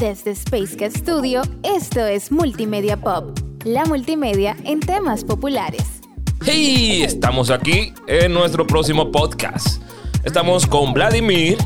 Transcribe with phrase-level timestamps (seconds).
[0.00, 6.00] Desde Space Cat Studio, esto es Multimedia Pop, la multimedia en temas populares.
[6.42, 7.02] ¡Hey!
[7.02, 9.82] Estamos aquí en nuestro próximo podcast.
[10.24, 11.58] Estamos con Vladimir.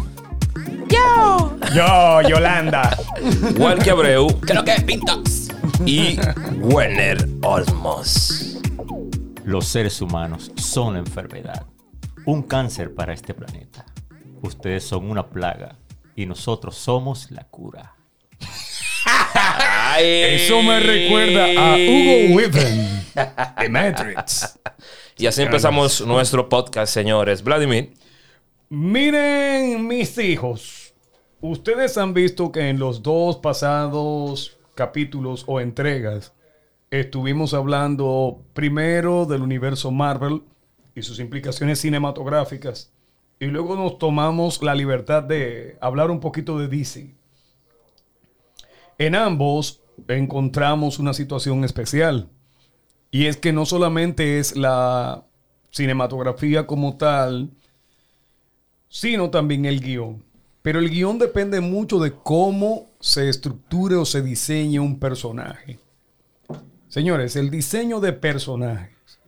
[0.89, 1.57] ¡Yo!
[1.73, 2.99] Yo, Yolanda.
[3.57, 4.27] Walkie Abreu.
[4.41, 5.49] Creo que pintas.
[5.87, 6.19] Y
[6.59, 8.59] Werner Olmos.
[9.45, 11.67] Los seres humanos son la enfermedad,
[12.27, 13.87] un cáncer para este planeta.
[14.43, 15.79] Ustedes son una plaga
[16.17, 17.94] y nosotros somos la cura.
[20.01, 23.05] Eso me recuerda a Hugo Weaving
[23.61, 24.59] de Matrix.
[25.17, 27.43] Y así empezamos nuestro podcast, señores.
[27.45, 27.95] Vladimir.
[28.69, 30.95] Miren, mis hijos.
[31.41, 36.33] Ustedes han visto que en los dos pasados capítulos o entregas
[36.91, 40.43] estuvimos hablando primero del universo Marvel
[40.97, 42.93] y sus implicaciones cinematográficas.
[43.39, 47.15] Y luego nos tomamos la libertad de hablar un poquito de DC.
[48.99, 52.29] En ambos encontramos una situación especial.
[53.11, 55.25] Y es que no solamente es la
[55.71, 57.51] cinematografía como tal,
[58.89, 60.23] sino también el guion.
[60.63, 65.79] Pero el guion depende mucho de cómo se estructure o se diseñe un personaje.
[66.89, 69.21] Señores, el diseño de personajes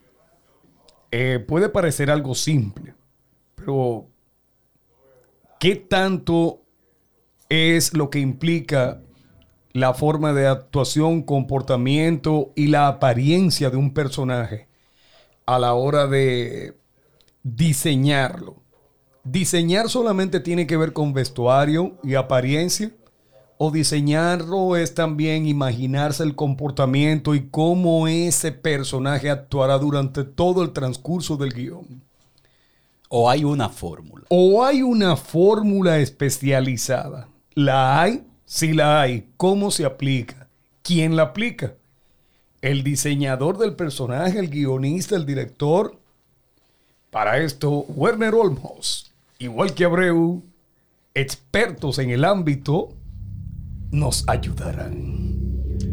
[1.10, 2.94] eh, puede parecer algo simple,
[3.54, 4.06] pero
[5.58, 6.62] ¿qué tanto
[7.48, 9.02] es lo que implica
[9.76, 14.68] la forma de actuación, comportamiento y la apariencia de un personaje
[15.44, 16.78] a la hora de
[17.42, 18.56] diseñarlo.
[19.22, 22.90] Diseñar solamente tiene que ver con vestuario y apariencia.
[23.58, 30.72] O diseñarlo es también imaginarse el comportamiento y cómo ese personaje actuará durante todo el
[30.72, 32.02] transcurso del guion.
[33.10, 34.24] O hay una fórmula.
[34.30, 37.28] O hay una fórmula especializada.
[37.54, 40.48] La hay, si la hay, ¿cómo se aplica?
[40.82, 41.74] ¿Quién la aplica?
[42.62, 45.98] El diseñador del personaje, el guionista, el director.
[47.10, 50.44] Para esto, Werner Olmos, igual que Abreu,
[51.14, 52.90] expertos en el ámbito,
[53.90, 55.36] nos ayudarán.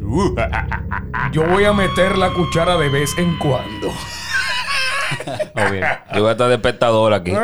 [1.32, 3.90] Yo voy a meter la cuchara de vez en cuando.
[6.16, 7.32] Yo voy a estar de espectador aquí.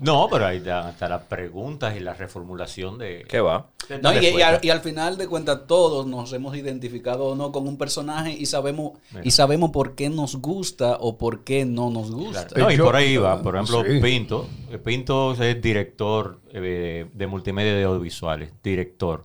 [0.00, 3.24] No, pero ahí están las preguntas y la reformulación de...
[3.28, 3.66] ¿Qué va?
[4.00, 7.50] No, y, y al, y al final de cuentas todos nos hemos identificado o no
[7.50, 8.92] con un personaje y sabemos
[9.24, 12.46] y sabemos por qué nos gusta o por qué no nos gusta.
[12.56, 13.42] No, y Yo- por ahí va.
[13.42, 14.00] Por ejemplo, Sí.
[14.00, 14.46] Pinto.
[14.84, 18.52] Pinto es director eh, de multimedia de audiovisuales.
[18.62, 19.24] Director.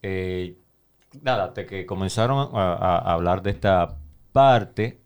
[0.00, 0.56] Eh,
[1.20, 3.94] nada, hasta que comenzaron a, a- a hablar de esta
[4.32, 5.01] parte,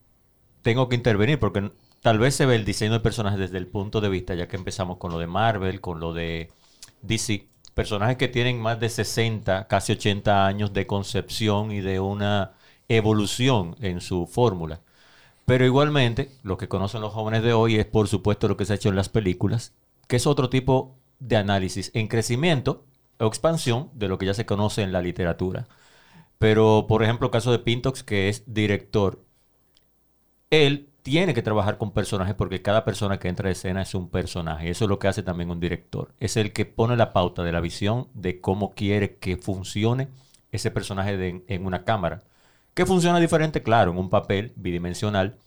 [0.67, 1.71] tengo que intervenir porque
[2.03, 4.57] tal vez se ve el diseño del personaje desde el punto de vista, ya que
[4.57, 6.51] empezamos con lo de Marvel, con lo de
[7.03, 7.47] DC.
[7.73, 12.55] Personajes que tienen más de 60, casi 80 años de concepción y de una
[12.89, 14.81] evolución en su fórmula.
[15.45, 18.73] Pero igualmente, lo que conocen los jóvenes de hoy es por supuesto lo que se
[18.73, 19.73] ha hecho en las películas,
[20.09, 22.83] que es otro tipo de análisis en crecimiento
[23.21, 25.69] o expansión de lo que ya se conoce en la literatura.
[26.41, 29.26] Pero, por ejemplo, el caso de Pintox, que es director,
[30.51, 34.09] él tiene que trabajar con personajes porque cada persona que entra a escena es un
[34.11, 34.71] personaje.
[34.71, 36.15] Eso es lo que hace también un director.
[36.19, 40.09] Es el que pone la pauta de la visión de cómo quiere que funcione
[40.51, 42.23] ese personaje de- en una cámara.
[42.75, 45.39] Que funciona diferente, claro, en un papel bidimensional,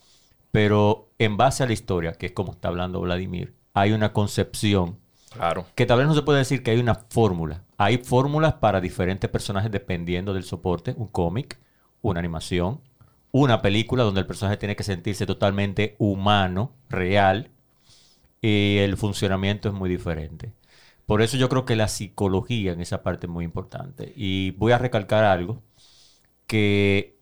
[0.52, 4.98] pero en base a la historia, que es como está hablando Vladimir, hay una concepción
[5.32, 5.66] Claro.
[5.76, 7.64] que tal vez no se puede decir que hay una fórmula.
[7.78, 11.60] Hay fórmulas para diferentes personajes dependiendo del soporte, un cómic,
[12.02, 12.82] una animación,
[13.32, 17.52] una película donde el personaje tiene que sentirse totalmente humano, real,
[18.42, 20.54] y el funcionamiento es muy diferente.
[21.06, 24.14] Por eso yo creo que la psicología en esa parte es muy importante.
[24.16, 25.62] Y voy a recalcar algo,
[26.48, 27.18] que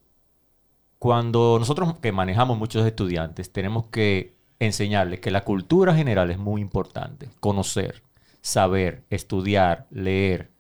[1.00, 6.62] cuando nosotros que manejamos muchos estudiantes, tenemos que enseñarles que la cultura general es muy
[6.62, 7.30] importante.
[7.40, 8.04] Conocer,
[8.42, 10.52] saber, estudiar, leer.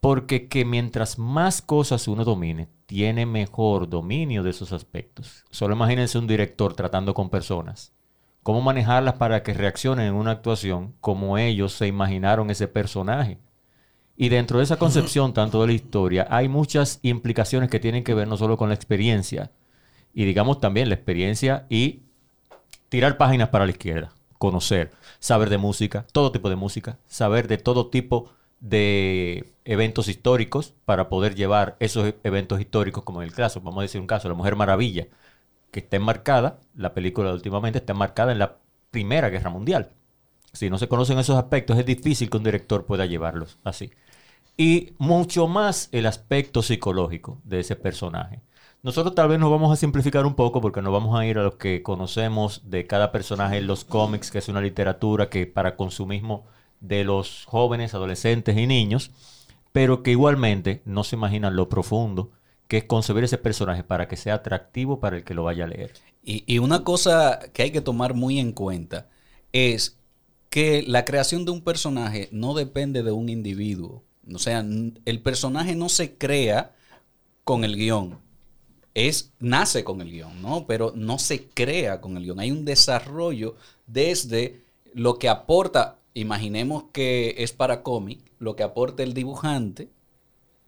[0.00, 5.44] Porque que mientras más cosas uno domine, tiene mejor dominio de esos aspectos.
[5.50, 7.92] Solo imagínense un director tratando con personas.
[8.42, 13.36] Cómo manejarlas para que reaccionen en una actuación como ellos se imaginaron ese personaje.
[14.16, 18.14] Y dentro de esa concepción, tanto de la historia, hay muchas implicaciones que tienen que
[18.14, 19.52] ver no solo con la experiencia,
[20.14, 22.04] y digamos también la experiencia y
[22.88, 27.58] tirar páginas para la izquierda, conocer, saber de música, todo tipo de música, saber de
[27.58, 33.60] todo tipo de eventos históricos para poder llevar esos eventos históricos, como en el caso,
[33.60, 35.06] vamos a decir un caso, La Mujer Maravilla,
[35.70, 38.58] que está enmarcada, la película últimamente está enmarcada en la
[38.90, 39.90] Primera Guerra Mundial.
[40.52, 43.92] Si no se conocen esos aspectos, es difícil que un director pueda llevarlos así.
[44.56, 48.42] y mucho más el aspecto psicológico de ese personaje.
[48.82, 51.42] Nosotros tal vez nos vamos a simplificar un poco porque nos vamos a ir a
[51.42, 55.76] lo que conocemos de cada personaje en los cómics, que es una literatura que para
[55.76, 56.46] consumismo
[56.80, 59.10] de los jóvenes, adolescentes y niños,
[59.72, 62.30] pero que igualmente no se imaginan lo profundo
[62.68, 65.68] que es concebir ese personaje para que sea atractivo para el que lo vaya a
[65.68, 65.94] leer.
[66.22, 69.08] Y, y una cosa que hay que tomar muy en cuenta
[69.52, 69.98] es
[70.50, 74.02] que la creación de un personaje no depende de un individuo.
[74.32, 76.74] O sea, el personaje no se crea
[77.44, 78.18] con el guion.
[78.94, 80.66] Es, nace con el guion, ¿no?
[80.66, 82.40] Pero no se crea con el guion.
[82.40, 89.02] Hay un desarrollo desde lo que aporta, imaginemos que es para cómic, lo que aporta
[89.02, 89.90] el dibujante,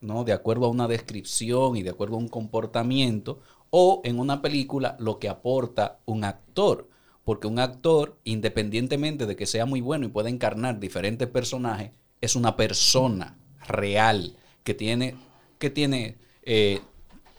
[0.01, 0.25] ¿no?
[0.25, 4.97] De acuerdo a una descripción y de acuerdo a un comportamiento, o en una película
[4.99, 6.89] lo que aporta un actor.
[7.25, 12.35] Porque un actor, independientemente de que sea muy bueno y pueda encarnar diferentes personajes, es
[12.35, 13.37] una persona
[13.69, 15.17] real que tiene,
[15.59, 16.81] que tiene eh,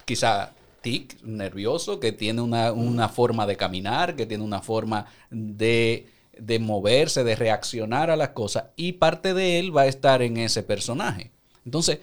[0.05, 6.07] quizá tic nervioso, que tiene una, una forma de caminar, que tiene una forma de,
[6.43, 10.37] de moverse, de reaccionar a las cosas, y parte de él va a estar en
[10.37, 11.29] ese personaje.
[11.65, 11.99] Entonces,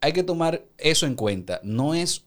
[0.00, 1.60] hay que tomar eso en cuenta.
[1.64, 2.22] No es.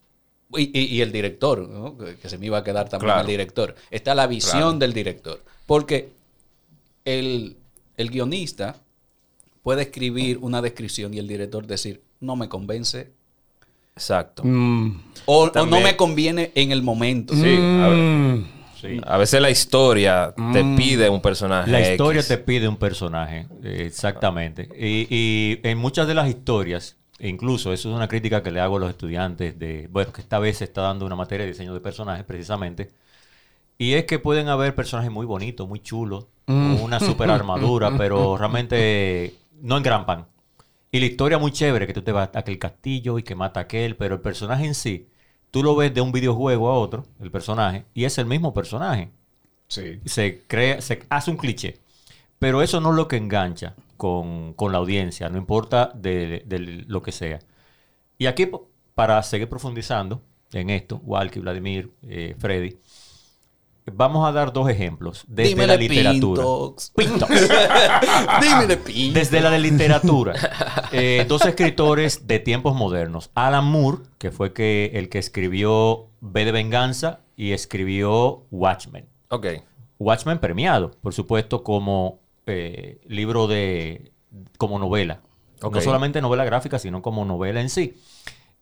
[0.54, 1.96] Y, y- y el director, ¿no?
[1.96, 3.20] que, se me iba a quedar también Claro.
[3.22, 3.74] el director.
[3.90, 4.78] Está la visión Claro.
[4.78, 5.42] del director.
[5.64, 6.10] Porque
[7.06, 7.56] el,
[7.96, 8.76] el guionista
[9.62, 13.10] puede escribir una descripción y el director decir, no me convence.
[13.96, 14.42] Exacto.
[14.44, 15.00] Mm.
[15.24, 17.34] O, o no me conviene en el momento.
[17.34, 18.44] Sí, a, ver-
[18.82, 19.00] Mm.
[19.06, 21.70] a veces la historia te pide un personaje.
[21.70, 22.28] La historia X.
[22.28, 24.68] te pide un personaje, exactamente.
[24.78, 28.60] Y, y en muchas de las historias, e incluso eso es una crítica que le
[28.60, 31.52] hago a los estudiantes de, bueno, que esta vez se está dando una materia de
[31.52, 32.90] diseño de personajes precisamente,
[33.78, 38.36] y es que pueden haber personajes muy bonitos, muy chulos, con una super armadura, pero
[38.36, 40.26] realmente no engrampan.
[40.90, 43.60] Y la historia muy chévere, que tú te vas a aquel castillo y que mata
[43.60, 45.08] a aquel, pero el personaje en sí,
[45.52, 49.10] tú lo ves de un videojuego a otro, el personaje, y es el mismo personaje
[49.68, 50.00] Sí.
[50.04, 51.78] se crea, se hace un cliché.
[52.40, 56.58] Pero eso no es lo que engancha con, con la audiencia, no importa de, de
[56.88, 57.38] lo que sea.
[58.18, 58.50] Y aquí,
[58.94, 60.20] para seguir profundizando
[60.52, 62.76] en esto, Walky, Vladimir, eh, Freddy,
[63.86, 66.42] vamos a dar dos ejemplos desde Dímele la literatura.
[66.42, 66.92] Pintox.
[66.94, 67.30] Pintox.
[68.40, 69.14] Dímele Pintox.
[69.14, 70.34] Desde la de literatura,
[70.92, 73.30] eh, dos escritores de tiempos modernos.
[73.34, 79.06] Alan Moore, que fue que, el que escribió V de Venganza y escribió Watchmen.
[79.28, 79.46] Ok.
[79.98, 84.12] Watchmen premiado, por supuesto, como eh, libro de.
[84.58, 85.20] como novela.
[85.60, 85.76] Ok.
[85.76, 87.94] No solamente novela gráfica, sino como novela en sí.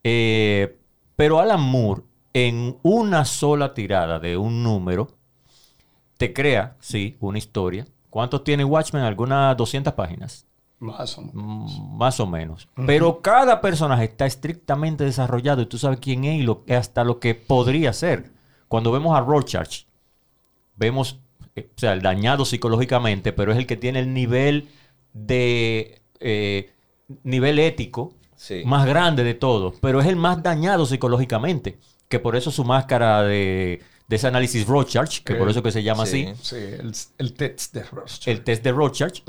[0.03, 0.77] Eh,
[1.15, 2.01] pero Alan Moore,
[2.33, 5.09] en una sola tirada de un número,
[6.17, 7.85] te crea, sí, una historia.
[8.09, 9.03] ¿Cuántos tiene Watchmen?
[9.03, 10.45] Algunas 200 páginas.
[10.79, 11.79] Más o menos.
[11.79, 12.67] Mm, Más o menos.
[12.87, 17.19] Pero cada personaje está estrictamente desarrollado y tú sabes quién es y lo, hasta lo
[17.19, 18.31] que podría ser.
[18.67, 19.83] Cuando vemos a Rorschach,
[20.75, 21.19] vemos,
[21.55, 24.69] eh, o sea, el dañado psicológicamente, pero es el que tiene el nivel
[25.13, 26.71] de eh,
[27.23, 28.63] nivel ético Sí.
[28.65, 31.77] más grande de todos, pero es el más dañado psicológicamente,
[32.11, 35.81] que por eso su máscara de, de ese análisis Rorschach, que por eso que se
[35.81, 36.27] llama Sí.
[36.27, 38.27] así, Sí, el, el test de Rorschach.
[38.27, 39.21] el test de Rorschach.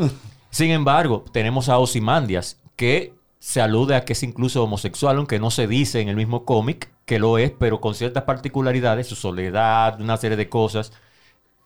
[0.50, 5.50] Sin embargo, tenemos a Ozymandias, que se alude a que es incluso homosexual, aunque no
[5.50, 10.00] se dice en el mismo cómic que lo es, pero con ciertas particularidades, su soledad,
[10.00, 10.92] una serie de cosas.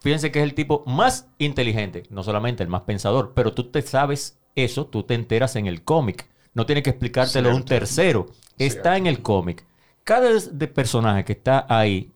[0.00, 3.82] Fíjense que es el tipo más inteligente, no solamente el más pensador, pero tú te
[3.82, 6.28] sabes eso, tú te enteras en el cómic.
[6.54, 7.68] No tiene que explicártelo un Cierto.
[7.68, 8.26] tercero.
[8.58, 8.92] Está Cierto.
[8.94, 9.66] en el cómic.
[10.06, 12.12] Cada de personaje que está ahí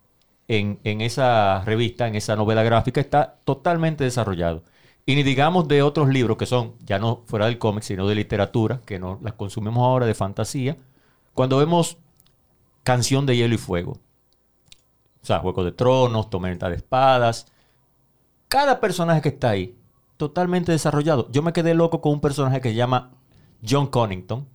[0.47, 4.63] en, en esa revista, en esa novela gráfica, está totalmente desarrollado.
[5.07, 8.15] Y ni digamos de otros libros que son ya no fuera del cómic, sino de
[8.15, 10.77] literatura, que no las consumimos ahora de fantasía.
[11.35, 11.99] Cuando vemos
[12.85, 13.99] Canción de Hielo y Fuego,
[15.21, 17.49] o sea, Juego de Tronos, Tormenta de Espadas,
[18.47, 19.77] cada personaje que está ahí,
[20.17, 21.29] totalmente desarrollado.
[21.33, 23.11] Yo me quedé loco con un personaje que se llama
[23.69, 24.47] John Connington,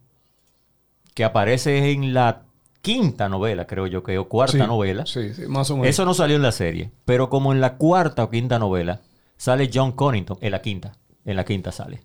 [1.13, 2.44] que aparece en la
[2.85, 5.05] quinta novela, creo yo que, o cuarta Sí, novela.
[5.07, 5.89] Sí, sí, más o menos.
[5.89, 9.01] Eso no salió en la serie, pero como en la cuarta o quinta novela
[9.37, 10.93] sale John Connington, en la quinta,
[11.25, 12.03] en la quinta sale.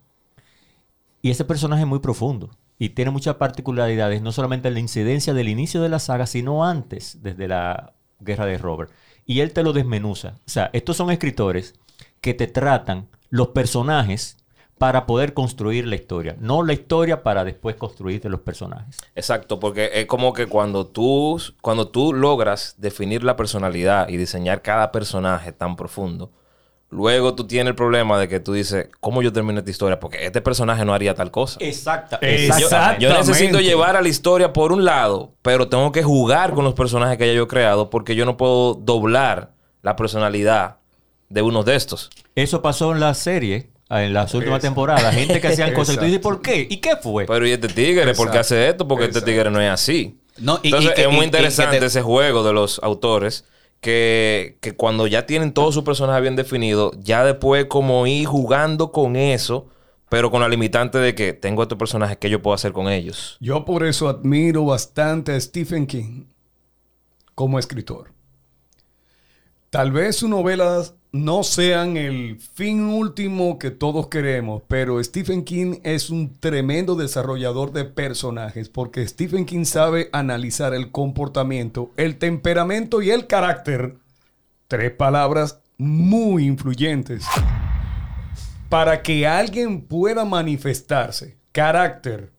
[1.20, 5.34] Y ese personaje es muy profundo y tiene muchas particularidades, no solamente en la incidencia
[5.34, 8.90] del inicio de la saga, sino antes, desde la guerra de Robert.
[9.26, 10.36] Y él te lo desmenuza.
[10.46, 11.74] O sea, estos son escritores
[12.22, 14.38] que te tratan los personajes
[14.80, 18.96] para poder construir la historia, no la historia para después construirte los personajes.
[19.14, 24.62] Exacto, porque es como que cuando tú, cuando tú logras definir la personalidad y diseñar
[24.62, 26.30] cada personaje tan profundo,
[26.88, 30.00] luego tú tienes el problema de que tú dices, ¿cómo yo termino esta historia?
[30.00, 31.58] Porque este personaje no haría tal cosa.
[31.60, 33.04] Exacta, Yo, Exactamente.
[33.04, 36.72] yo necesito llevar a la historia por un lado, pero tengo que jugar con los
[36.72, 39.50] personajes que ya yo he creado porque yo no puedo doblar
[39.82, 40.78] la personalidad
[41.28, 42.08] de uno de estos.
[42.34, 44.66] Eso pasó en la serie, en las últimas Exacto.
[44.74, 45.14] temporadas.
[45.14, 46.36] Gente que hacían cosas y tú dices, Exacto.
[46.38, 46.66] ¿por qué?
[46.70, 47.26] ¿Y qué fue?
[47.26, 48.14] Pero ¿y este tigre?
[48.14, 48.38] ¿Por qué Exacto.
[48.40, 48.86] hace esto?
[48.88, 49.30] Porque este Exacto.
[49.32, 50.18] tigre no es así.
[50.38, 53.44] No, y- y Entonces es muy interesante te- ese juego de los autores
[53.80, 58.92] que, que cuando ya tienen todos sus personajes bien definidos, ya después como ir jugando
[58.92, 59.66] con eso,
[60.08, 63.36] pero con la limitante de que tengo estos personajes que yo puedo hacer con ellos.
[63.40, 66.24] Yo por eso admiro bastante a Stephen King
[67.34, 68.12] como escritor.
[69.70, 75.80] Tal vez sus novelas no sean el fin último que todos queremos, pero Stephen King
[75.82, 83.02] es un tremendo desarrollador de personajes porque Stephen King sabe analizar el comportamiento, el temperamento
[83.02, 83.96] y el carácter.
[84.68, 87.24] Tres palabras muy influyentes.
[88.68, 92.30] Para que alguien pueda manifestarse, carácter,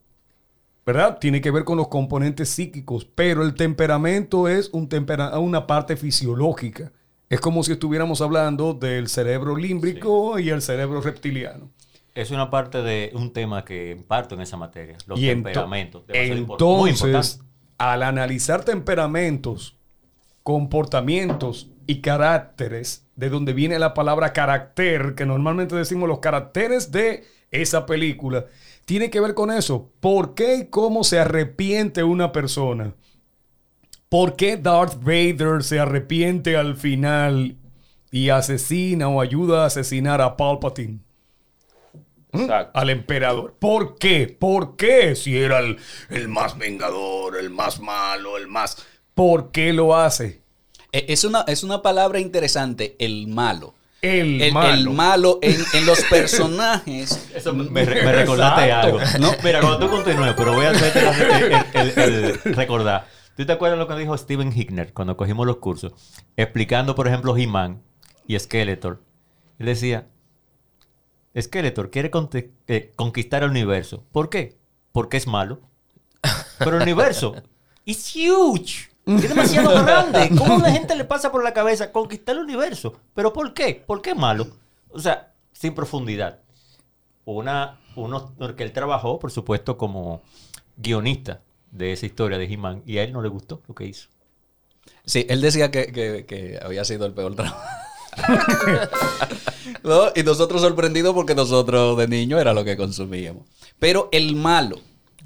[0.86, 1.18] ¿verdad?
[1.20, 6.94] Tiene que ver con los componentes psíquicos, pero el temperamento es una parte fisiológica.
[7.32, 11.72] Es como si estuviéramos hablando del cerebro límbrico y el cerebro reptiliano.
[12.14, 16.04] Es una parte de un tema que imparto en esa materia, los Y temperamentos.
[16.10, 17.40] entonces,
[17.78, 19.78] al analizar temperamentos,
[20.44, 27.24] comportamientos y caracteres, de donde viene la palabra carácter, que normalmente decimos los caracteres de
[27.50, 28.48] esa película,
[28.84, 29.90] tiene que ver con eso.
[30.02, 32.94] ¿Por qué y cómo se arrepiente una persona?
[34.12, 37.56] ¿Por qué Darth Vader se arrepiente al final
[38.12, 41.00] y asesina o ayuda a asesinar a Palpatine?
[42.34, 42.78] Exacto.
[42.78, 43.56] al emperador.
[43.58, 44.28] ¿Por qué?
[44.38, 45.16] ¿Por qué?
[45.16, 45.78] Si era el,
[46.10, 48.86] el más vengador, el más malo, el más...
[49.14, 50.42] ¿Por qué lo hace?
[50.92, 53.76] Eh, Es una, es una palabra interesante, el malo.
[54.02, 54.74] El, El, malo.
[54.74, 57.30] el malo en, en los personajes.
[57.36, 58.88] Eso me, me re- me recordaste Exacto.
[59.00, 59.00] algo.
[59.20, 63.08] No, mira, cuando tú continúes, pero voy a hacerte la- el, el- el- el recordar.
[63.42, 65.94] ¿Tú te acuerdas lo que dijo Steven Hickner cuando cogimos los cursos?
[66.38, 67.82] Explicando, por ejemplo, He-Man
[68.28, 69.02] y Skeletor.
[69.58, 70.08] Él decía,
[71.36, 72.12] Skeletor quiere
[72.68, 74.04] eh, conquistar el universo.
[74.12, 74.60] ¿Por qué?
[74.92, 75.60] Porque es malo.
[76.60, 77.34] Pero el universo
[77.84, 78.92] es huge.
[79.08, 80.30] Es demasiado grande.
[80.38, 82.94] ¿Cómo a la gente le pasa por la cabeza conquistar el universo?
[83.16, 83.84] ¿Pero por qué?
[83.88, 84.50] ¿Por qué es malo?
[84.92, 86.42] O sea, sin profundidad.
[87.26, 90.22] Una, uno, porque él trabajó, por supuesto, como
[90.78, 94.08] guionista de esa historia de He-Man y a él no le gustó lo que hizo.
[95.06, 97.60] Sí, él decía que, que- que había sido el peor trabajo.
[99.84, 100.12] ¿No?
[100.16, 103.46] Y nosotros sorprendidos porque nosotros de niño era lo que consumíamos.
[103.80, 104.78] Pero el malo,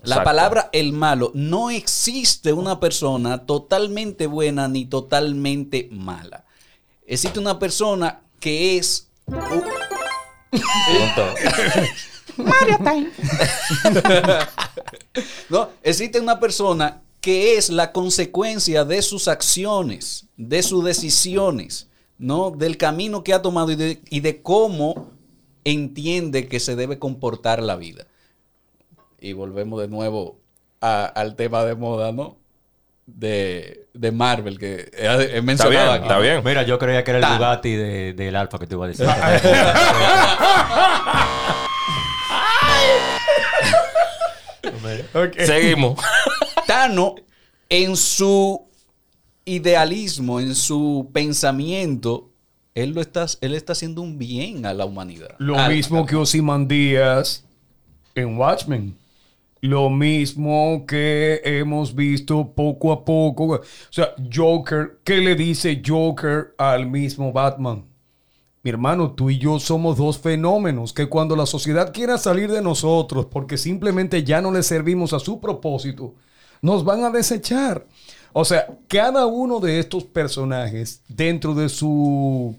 [0.04, 0.24] la Exacto.
[0.24, 6.46] palabra el malo, no existe una persona totalmente buena ni totalmente mala.
[7.08, 9.10] Existe una persona que es...
[12.38, 12.44] u-
[15.50, 21.88] No, existe una persona que es la consecuencia de sus acciones, de sus decisiones,
[22.18, 22.52] ¿no?
[22.52, 25.12] Del camino que ha tomado y de, y de cómo
[25.64, 28.06] entiende que se debe comportar la vida.
[29.20, 30.38] Y volvemos de nuevo
[30.82, 32.38] a- al tema de moda, ¿no?
[33.08, 36.02] De, de Marvel, que he, he Está mencionado bien, aquí.
[36.04, 36.44] está bien.
[36.44, 37.26] Mira, yo creía que era el.
[37.38, 39.06] Bugatti de- del Alfa que te iba a decir.
[45.46, 46.00] Seguimos.
[46.68, 47.16] Tano,
[47.70, 48.62] en su
[49.46, 52.30] idealismo, en su pensamiento,
[52.74, 55.36] él, lo está, él está haciendo un bien a la humanidad.
[55.38, 57.46] Lo Al- mismo que Ozymandias
[58.16, 58.98] en Watchmen.
[59.62, 63.46] Lo mismo que hemos visto poco a poco.
[63.56, 67.84] O sea, Joker, ¿qué le dice Joker al mismo Batman?
[68.66, 72.64] Mi hermano, tú y yo somos dos fenómenos que cuando la sociedad quiera salir de
[72.64, 76.16] nosotros porque simplemente ya no le servimos a su propósito,
[76.64, 77.86] nos van a desechar.
[78.34, 82.58] O sea, cada uno de estos personajes dentro de su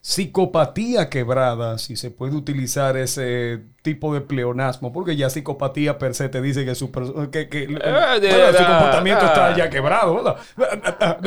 [0.00, 6.28] psicopatía quebrada, si se puede utilizar ese tipo de pleonasmo, porque ya psicopatía per se
[6.28, 10.36] te dice que su, perso- que, que- Eh, su comportamiento está ya quebrado, ¿verdad?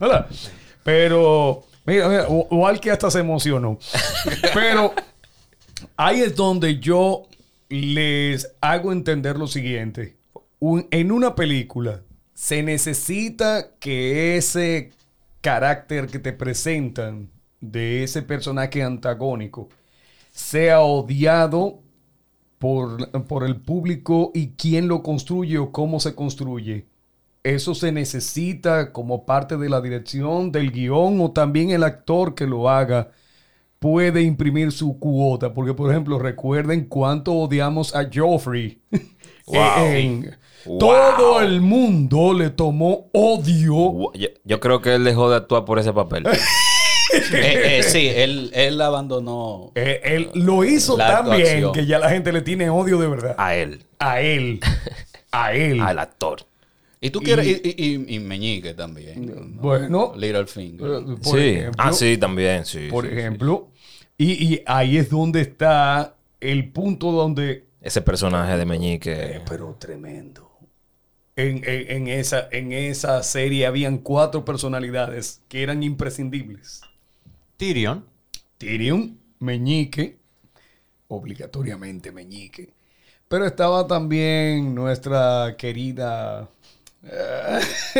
[0.00, 0.26] ¿Verdad?
[0.82, 3.78] Pero, mira, mira, o, o al que hasta se emocionó.
[4.54, 4.92] Pero
[5.96, 7.24] ahí es donde yo
[7.68, 10.16] les hago entender lo siguiente.
[10.58, 12.02] Un- en una película
[12.34, 14.92] se necesita que ese
[15.40, 19.68] carácter que te presentan de ese personaje antagónico
[20.32, 21.80] sea odiado
[22.58, 26.86] por, por el público y quién lo construye o cómo se construye.
[27.54, 32.46] Eso se necesita como parte de la dirección del guion o también el actor que
[32.46, 33.10] lo haga
[33.78, 35.54] puede imprimir su cuota.
[35.54, 38.80] Porque, por ejemplo, recuerden cuánto odiamos a Joffrey.
[39.46, 39.58] Wow.
[39.86, 40.78] En- Wow.
[40.78, 44.12] Todo el mundo le tomó odio.
[44.14, 46.26] Yo, yo creo que él dejó de actuar por ese papel.
[47.32, 49.70] Eh, eh, sí, él, él abandonó.
[49.76, 53.36] Eh, él lo hizo tan bien que ya la gente le tiene odio de verdad.
[53.38, 53.84] A él.
[54.00, 54.58] A él.
[55.30, 55.80] A él.
[55.80, 56.40] Al actor.
[57.00, 57.46] Y tú quieres.
[57.46, 59.26] Y, y, y- y Meñique también.
[59.26, 59.60] ¿no?
[59.62, 60.12] Bueno.
[60.16, 60.86] Littlefinger.
[60.86, 61.46] Eh, Por sí.
[61.48, 62.64] ejemplo, ah, sí, también.
[62.64, 63.18] Sí, Por sí, sí.
[63.18, 63.68] ejemplo.
[64.18, 69.42] Y, y ahí es donde está el punto donde Ese personaje de Meñique.
[69.48, 70.50] pero tremendo.
[71.36, 76.80] En, en- en esa, en esa serie habían cuatro personalidades que eran imprescindibles.
[77.58, 78.04] Tyrion.
[78.56, 80.16] Tyrion, Meñique,
[81.08, 82.70] obligatoriamente Meñique.
[83.28, 86.48] Pero estaba también nuestra querida...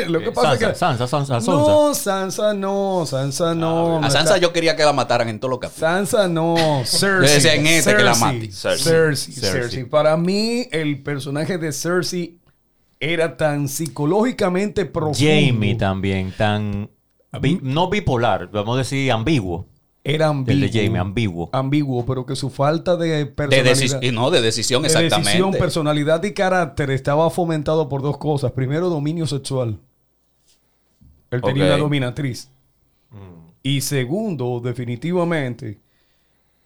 [0.09, 0.75] lo que eh, pasa es Sansa, que...
[0.75, 1.53] Sansa, Sansa, Sansa.
[1.53, 3.99] No, Sansa no, Sansa no.
[3.99, 5.91] A Sansa está- yo quería que la mataran en todos los capítulos.
[5.91, 7.35] Sansa no, Cersei.
[7.35, 8.51] decía en este que la mate.
[8.53, 9.35] Cersei, Cersei.
[9.35, 9.85] Cersei, Cersei.
[9.85, 12.39] Para mí, el personaje de Cersei
[12.99, 15.19] era tan psicológicamente profundo.
[15.19, 16.91] Jamie también, tan.
[17.41, 19.67] bi- no bipolar, vamos a decir ambiguo.
[20.09, 20.69] Era El ambiguo.
[20.69, 21.51] de Jamie, ambiguo.
[21.53, 24.03] Ambiguo, pero que su falta de De personalidad.
[24.03, 25.31] y no, de decisión, de exactamente.
[25.31, 28.53] decisión, personalidad y carácter estaba fomentado por dos cosas.
[28.53, 29.79] Primero, dominio sexual.
[31.31, 32.49] Él tenía una dominatriz.
[33.63, 35.81] Y segundo, definitivamente,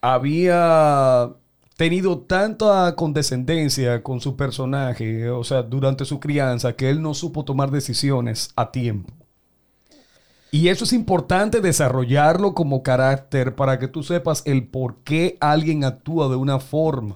[0.02, 1.30] había
[1.78, 7.44] tenido tanta condescendencia con su personaje, o sea, durante su crianza, que él no supo
[7.46, 9.14] tomar decisiones a tiempo.
[10.52, 15.84] Y eso es importante desarrollarlo como carácter para que tú sepas el por qué alguien
[15.84, 17.14] actúa de una forma.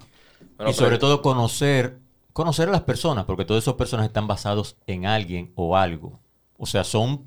[0.56, 1.98] Bueno, y sobre pero- todo conocer,
[2.32, 6.20] conocer a las personas, porque todos esos personajes están basados en alguien o algo.
[6.58, 7.26] O sea, son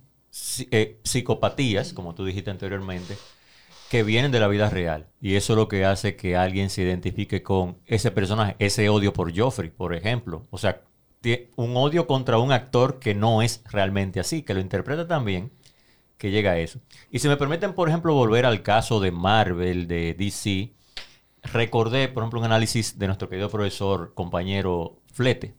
[0.71, 3.17] eh, psicopatías, como tú dijiste anteriormente,
[3.89, 5.07] que vienen de la vida real.
[5.21, 9.11] Y eso es lo que hace que alguien se identifique con ese personaje, ese odio
[9.13, 10.43] por Joffrey, por ejemplo.
[10.51, 10.81] O sea,
[11.57, 15.51] un odio contra un actor que no es realmente así, que lo interpreta tan bien
[16.17, 16.79] que llega a eso.
[17.11, 20.71] Y si me permiten, por ejemplo, volver al caso de Marvel, de DC,
[21.43, 25.53] recordé, por ejemplo, un análisis de nuestro querido profesor, compañero Flete,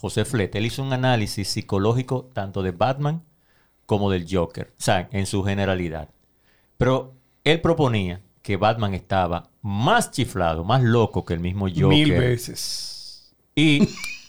[0.00, 0.58] José Flete.
[0.58, 3.22] Él hizo un análisis psicológico tanto de Batman
[3.84, 6.08] como del Joker, o sea, en su generalidad.
[6.76, 7.14] Pero
[7.44, 11.86] él proponía que Batman estaba más chiflado, más loco que el mismo Joker.
[11.86, 13.34] Mil veces.
[13.54, 13.82] Y,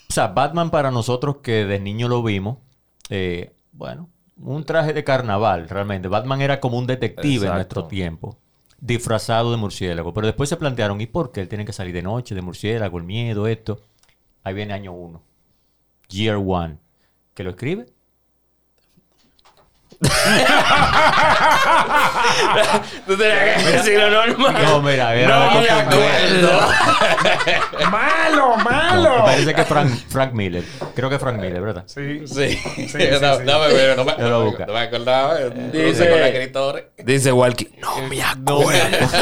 [0.09, 2.57] o sea, Batman para nosotros que de niño lo vimos,
[3.09, 4.09] eh, bueno,
[4.41, 6.07] un traje de carnaval, realmente.
[6.07, 8.37] Batman era como un detective en nuestro tiempo,
[8.79, 10.13] disfrazado de murciélago.
[10.13, 12.97] Pero después se plantearon, ¿y por qué él tiene que salir de noche, de murciélago,
[12.97, 13.81] el miedo, esto?
[14.43, 15.21] Ahí viene año uno,
[16.09, 16.77] Year One,
[17.33, 17.87] que lo escribe.
[23.05, 24.55] Tú tenías que decirlo normal.
[24.63, 26.59] No, mira, era No me acuerdo.
[27.91, 29.15] ¡Malo, malo!
[29.17, 30.63] me parece que Frank, Frank Miller.
[30.95, 31.83] Creo que Frank Miller, ¿verdad?
[31.87, 32.27] Sí.
[32.27, 32.57] Sí.
[32.57, 33.43] sí, no, sí.
[33.45, 34.65] no me no me, lo busco.
[34.65, 35.35] no me acordaba.
[35.53, 36.81] Un Dice- con la escritora.
[36.97, 37.69] Dice Walkie.
[37.79, 38.71] No me acuerdo.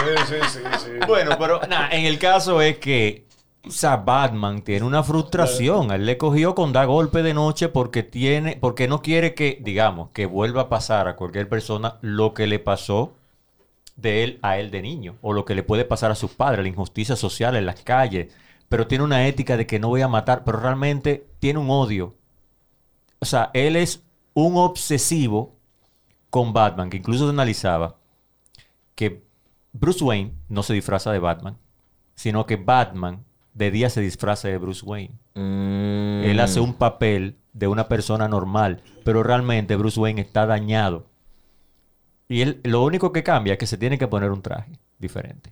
[0.00, 0.90] Sí, sí, sí, sí.
[1.06, 3.24] Bueno, pero nada, en el caso es que
[3.66, 5.90] o sea, Batman tiene una frustración.
[5.90, 10.10] Él le cogió con dar golpe de noche porque tiene, porque no quiere que, digamos,
[10.10, 13.14] que vuelva a pasar a cualquier persona lo que le pasó
[13.96, 16.62] de él a él de niño, o lo que le puede pasar a sus padres,
[16.62, 18.32] la injusticia social en las calles.
[18.68, 22.14] Pero tiene una ética de que no voy a matar, pero realmente tiene un odio.
[23.18, 25.54] O sea, él es un obsesivo
[26.30, 27.96] con Batman, que incluso se analizaba
[28.94, 29.22] que
[29.72, 31.58] Bruce Wayne no se disfraza de Batman,
[32.14, 35.14] sino que Batman de día se disfraza de Bruce Wayne.
[35.34, 36.24] Mm.
[36.24, 41.06] Él hace un papel de una persona normal, pero realmente Bruce Wayne está dañado.
[42.28, 45.50] Y él lo único que cambia es que se tiene que poner un traje diferente.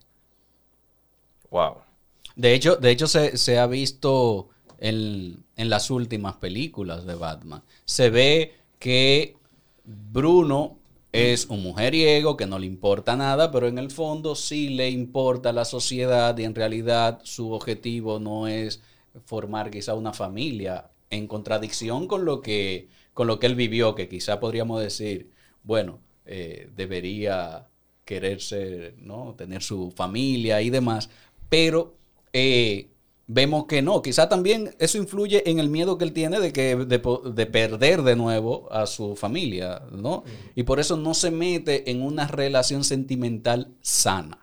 [1.51, 1.79] Wow.
[2.37, 7.63] De hecho, de hecho se, se ha visto en, en las últimas películas de Batman.
[7.85, 9.37] Se ve que
[9.85, 10.78] Bruno
[11.19, 15.53] es un mujeriego que no le importa nada, pero en el fondo sí le importa
[15.53, 18.81] la sociedad y en realidad su objetivo no es
[19.25, 24.09] formar quizá una familia en contradicción con lo que, con lo que él vivió, que
[24.09, 25.31] quizá podríamos decir,
[25.63, 27.67] bueno, eh, debería
[28.05, 29.35] querer ser, ¿no?
[29.37, 31.11] tener su familia y demás,
[31.49, 31.97] pero
[32.33, 32.89] eh,
[33.29, 34.03] vemos que no.
[34.03, 37.01] Quizá también eso influye en el miedo que él tiene de, que, de,
[37.33, 40.25] de perder de nuevo a su familia, ¿no?
[40.57, 44.39] Y por eso no se mete en una relación sentimental sana.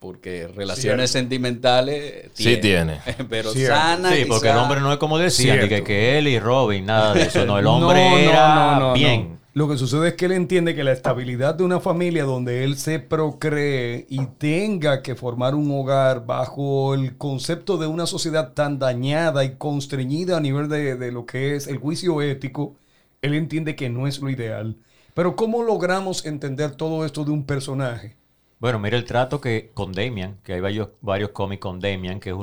[0.00, 2.98] Porque relaciones sentimentales Sí tiene.
[3.30, 3.76] Pero Cierto.
[3.76, 4.12] sana.
[4.12, 7.14] Sí, porque el hombre no es como decían, de que, que él y Robin, nada
[7.14, 7.46] de eso.
[7.46, 9.38] No, el hombre no, era no, no, bien.
[9.54, 12.78] Lo que sucede es que él entiende que la estabilidad de una familia donde él
[12.78, 18.78] se procree y tenga que formar un hogar bajo el concepto de una sociedad tan
[18.78, 22.76] dañada y constreñida a nivel de, de lo que es el juicio ético,
[23.20, 24.78] él entiende que no es lo ideal.
[25.12, 28.16] Pero ¿cómo logramos entender todo esto de un personaje?
[28.58, 32.30] Bueno, mira el trato que con Damian, que hay varios, varios cómics con Damian, que
[32.30, 32.36] es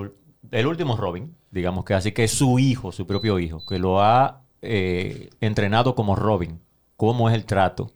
[0.52, 4.00] el último Robin, digamos que así que es su hijo, su propio hijo, que lo
[4.00, 6.60] ha eh, entrenado como Robin.
[7.00, 7.90] ¿Cómo es el trato?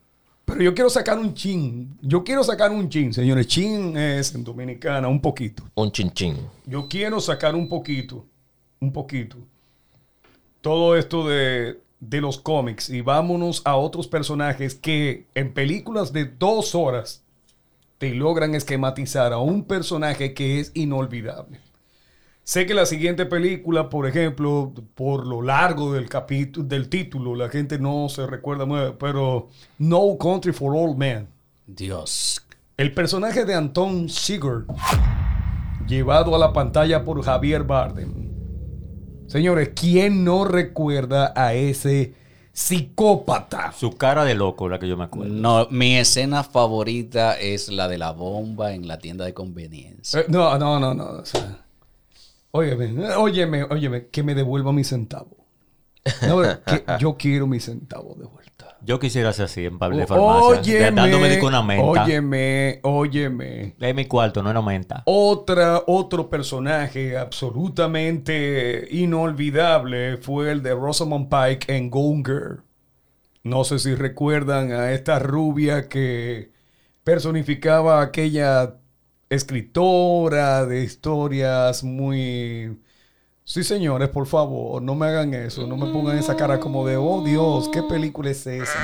[0.45, 1.97] Pero yo quiero sacar un chin.
[2.01, 3.47] Yo quiero sacar un chin, señores.
[3.47, 5.61] Chin es en dominicana un poquito.
[5.75, 6.37] Un chinchín.
[6.65, 8.25] Yo quiero sacar un poquito,
[8.79, 9.35] un poquito,
[10.61, 16.23] todo esto de, de los cómics y vámonos a otros personajes que en películas de
[16.23, 17.25] dos horas
[17.97, 21.59] te logran esquematizar a un personaje que es inolvidable.
[22.45, 27.47] Sé que la siguiente película, por ejemplo, por lo largo del capítulo, del título, la
[27.47, 31.29] gente no se recuerda muy, pero No Country for Old Men.
[31.65, 32.45] Dios.
[32.75, 34.65] El personaje de Anton Sigurd,
[35.87, 38.11] llevado a la pantalla por Javier Bardem.
[39.27, 42.13] Señores, ¿quién no recuerda a ese
[42.51, 43.71] psicópata?
[43.71, 45.33] Su cara de loco, la que yo me acuerdo.
[45.33, 50.19] No, mi escena favorita es la de la bomba en la tienda de conveniencia.
[50.19, 51.05] Eh, no, no, no, no.
[51.05, 51.62] o sea,
[52.53, 55.37] óyeme, óyeme, óyeme, que me devuelva mi centavo.
[56.27, 58.77] No, que yo quiero mi centavo de vuelta.
[58.85, 62.03] Yo quisiera ser así en Pablo de farmacia, de- dándome de una menta.
[62.03, 63.75] óyeme, óyeme.
[63.79, 65.03] De mi cuarto, no una menta.
[65.05, 72.63] Otra, otro personaje absolutamente inolvidable fue el de Rosamund Pike en Gone Girl.
[73.43, 76.51] No sé si recuerdan a esta rubia que
[77.05, 78.75] personificaba aquella
[79.33, 82.77] escritora de historias muy...
[83.45, 85.67] Sí, señores, por favor, no me hagan eso.
[85.67, 88.79] No me pongan esa cara como de, oh Dios, ¿qué película es esa?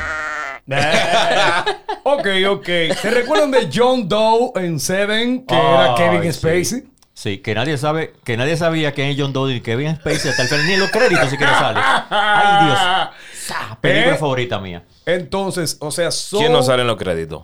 [2.04, 2.68] ok, ok.
[3.02, 6.34] ¿Se recuerdan de John Doe en Seven, que era Kevin sí.
[6.34, 6.84] Spacey?
[7.14, 10.44] Sí, que nadie sabe, que nadie sabía quién es John Doe y Kevin Spacey hasta
[10.44, 11.80] el final, ni los créditos siquiera sale.
[12.10, 12.80] Ay, Dios.
[13.34, 14.18] Sa, Película ¿Eh?
[14.18, 14.86] favorita mía.
[15.06, 16.40] Entonces, o sea, son...
[16.40, 17.44] ¿Quién no sale en los créditos?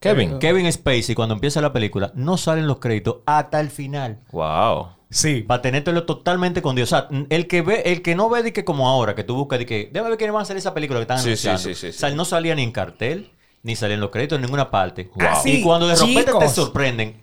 [0.00, 0.38] Kevin.
[0.38, 4.20] Kevin Spacey, cuando empieza la película, no salen los créditos hasta el final.
[4.32, 4.88] Wow.
[5.10, 5.42] Sí.
[5.42, 6.92] Para tenértelo totalmente con Dios.
[6.92, 9.34] O sea, el que ve, el que no ve de que como ahora, que tú
[9.36, 11.48] buscas de que, déjame ver quién va a hacer esa película que están Sí, sí,
[11.48, 11.58] anunciando.
[11.62, 11.96] sí, sí, sí.
[11.96, 13.30] O sea, no salía ni en cartel,
[13.62, 15.10] ni salía en los créditos en ninguna parte.
[15.20, 16.52] Ah, sí, Y cuando de repente te chicos.
[16.52, 17.16] sorprenden,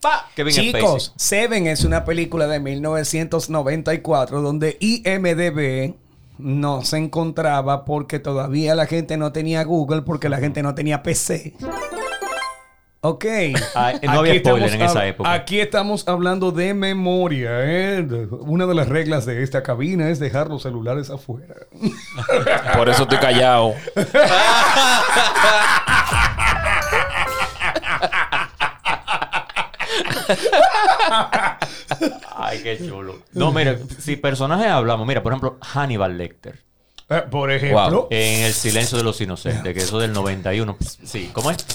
[0.00, 0.28] ¡pa!
[0.36, 1.12] Kevin Chicos, Spacey.
[1.16, 5.94] Seven es una película de 1994 donde IMDB
[6.38, 11.02] no se encontraba porque todavía la gente no tenía Google porque la gente no tenía
[11.02, 11.54] PC.
[13.04, 13.24] Ok.
[13.74, 15.32] Ah, no había Aquí spoiler estamos en esa época.
[15.32, 17.50] Aquí estamos hablando de memoria.
[17.54, 18.06] ¿eh?
[18.42, 21.56] Una de las reglas de esta cabina es dejar los celulares afuera.
[22.76, 23.74] Por eso estoy callado.
[32.36, 33.16] Ay, qué chulo.
[33.32, 36.60] No, mira, si personajes hablamos, mira, por ejemplo, Hannibal Lecter.
[37.08, 37.90] Eh, por ejemplo.
[37.90, 38.06] Wow.
[38.10, 40.76] En El silencio de los inocentes, que eso del 91.
[41.04, 41.66] Sí, ¿cómo es?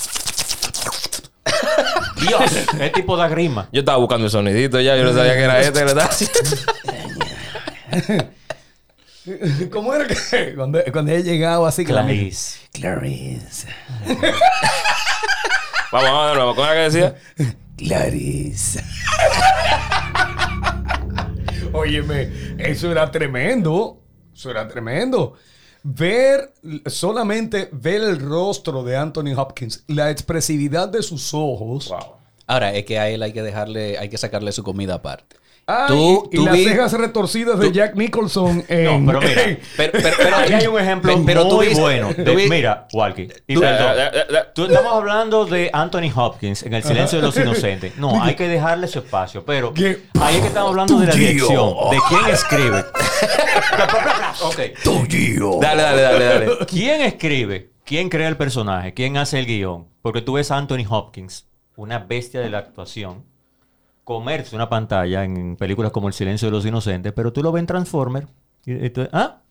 [2.19, 3.69] Dios, es tipo da grima.
[3.71, 4.95] Yo estaba buscando el sonidito ya.
[4.95, 6.10] Yo no sabía que era este, ¿verdad?
[9.71, 12.60] ¿Cómo era que cuando, cuando ella llegaba así Clarice.
[12.71, 13.67] Clarice.
[15.91, 16.56] vamos, vamos de nuevo.
[16.56, 17.15] ¿Cómo era que decía?
[17.77, 18.84] Clarice.
[21.73, 24.01] Óyeme, eso era tremendo.
[24.34, 25.36] Eso era tremendo.
[25.89, 26.54] Ver,
[26.88, 31.93] solamente ver el rostro de Anthony Hopkins, la expresividad de sus ojos.
[32.45, 35.38] Ahora, es que a él hay que dejarle, hay que sacarle su comida aparte.
[35.69, 39.03] Ay, Tú- y tú las vi- cejas retorcidas de Jack Nicholson en...
[39.06, 39.41] No, pero mira.
[39.75, 42.13] Pero, pero, pero Aquí hay un ejemplo Pe- pero tú muy viste- bueno.
[42.15, 43.27] tú de- vi- mira, Walkie.
[43.47, 43.63] Y tú-
[44.63, 47.97] estamos hablando de Anthony Hopkins en El silencio de los inocentes.
[47.97, 49.43] No, hay que dejarle su espacio.
[49.43, 50.03] Pero ¿Qué?
[50.21, 51.73] ahí es que estamos hablando de la dirección.
[51.91, 52.80] De quién escribe.
[54.43, 55.60] ok.
[55.62, 56.47] Dale, dale, dale, dale.
[56.67, 57.71] ¿Quién escribe?
[57.84, 58.93] ¿Quién crea el personaje?
[58.93, 59.88] ¿Quién hace el guion?
[60.01, 63.23] Porque tú ves a Anthony Hopkins, una bestia de la actuación,
[64.08, 67.60] comerse una pantalla en películas como El silencio de los inocentes, pero tú lo ves
[67.60, 68.26] en Transformer.
[68.65, 69.41] Y, y tú- ¿Ah?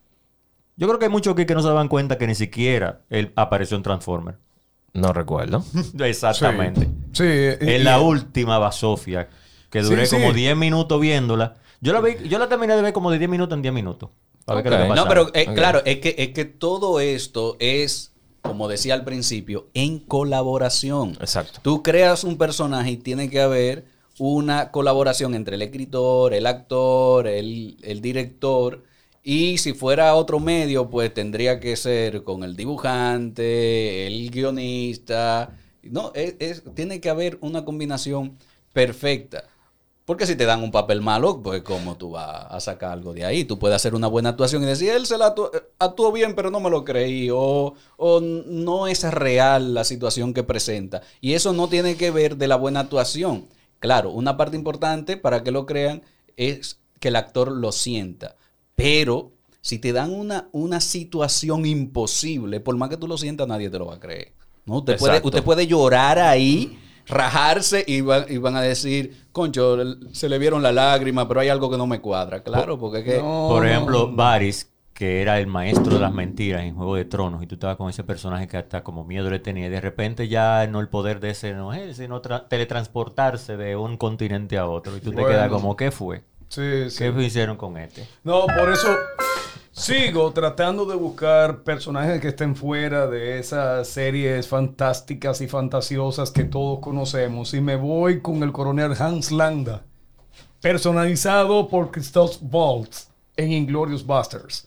[0.77, 3.33] Yo creo que hay muchos aquí que no se dan cuenta que ni siquiera él
[3.37, 4.37] apareció en Transformer.
[4.95, 5.62] No recuerdo.
[6.01, 6.88] Exactamente.
[7.12, 7.25] Sí.
[7.25, 9.29] y- En la última Basofia,
[9.69, 10.37] que duré Sí, como sí.
[10.37, 11.57] 10 minutos viéndola.
[11.83, 14.09] Yo la, vi, yo la terminé de ver como de 10 minutos en 10 minutos.
[14.47, 14.97] Para ver qué es lo que Ok.
[14.97, 19.66] No, pero eh, claro, es que, es que todo esto es, como decía al principio,
[19.75, 21.11] en colaboración.
[21.21, 21.59] Exacto.
[21.62, 27.26] Tú creas un personaje y tiene que haber una colaboración entre el escritor, el actor,
[27.29, 28.83] el, el director
[29.22, 35.57] Y si fuera otro medio, pues tendría que ser con el dibujante, el guionista.
[35.83, 38.38] No, es, tiene que haber una combinación
[38.72, 39.44] perfecta.
[40.05, 43.24] Porque si te dan un papel malo, pues cómo tú vas a sacar algo de
[43.24, 43.44] ahí.
[43.44, 45.50] Tú puedes hacer una buena actuación y decir, él se la actu-
[45.81, 47.29] actuó bien, pero no me lo creí.
[47.33, 51.02] O, o no es real la situación que presenta.
[51.20, 53.46] Y eso no tiene que ver de la buena actuación.
[53.78, 56.02] Claro, una parte importante para que lo crean
[56.36, 58.36] es que el actor lo sienta.
[58.74, 63.68] Pero si te dan una, una situación imposible, por más que tú lo sientas, nadie
[63.70, 64.32] te lo va a creer.
[64.64, 64.78] ¿no?
[64.78, 65.28] Usted, puede, Exacto.
[65.28, 69.76] usted puede llorar ahí, rajarse y, va- y van a decir, concho,
[70.12, 72.42] se le vieron la lágrima, pero hay algo que no me cuadra.
[72.42, 73.18] Claro, porque es que...
[73.18, 77.42] No, Por ejemplo, Varys, que era el maestro de las mentiras en Juego de Tronos,
[77.42, 80.26] y tú estabas con ese personaje que hasta como miedo le tenía, y de repente
[80.26, 84.66] ya no el poder de ese no es, sino tra- teletransportarse de un continente a
[84.66, 86.22] otro, y tú te quedas como, ¿qué fue?
[86.48, 86.98] Sí, sí.
[86.98, 88.06] ¿Qué hicieron con este?
[88.24, 88.88] No, por eso
[89.70, 96.44] sigo tratando de buscar personajes que estén fuera de esas series fantásticas y fantasiosas que
[96.44, 97.52] todos conocemos.
[97.52, 99.82] Y me voy con el coronel Hans Landa,
[100.62, 104.65] personalizado por Christoph Waltz en Inglorious Busters.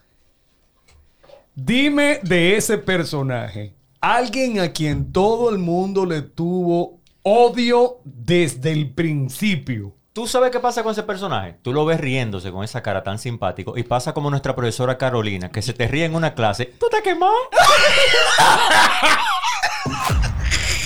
[1.56, 8.92] Dime de ese personaje, alguien a quien todo el mundo le tuvo odio desde el
[8.94, 9.94] principio.
[10.14, 11.56] ¿Tú sabes qué pasa con ese personaje?
[11.62, 15.50] Tú lo ves riéndose con esa cara tan simpático y pasa como nuestra profesora Carolina,
[15.52, 16.66] que se te ríe en una clase.
[16.80, 17.34] ¿Tú te quemado?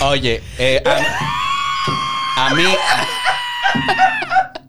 [0.02, 2.64] Oye, eh, a, a mí,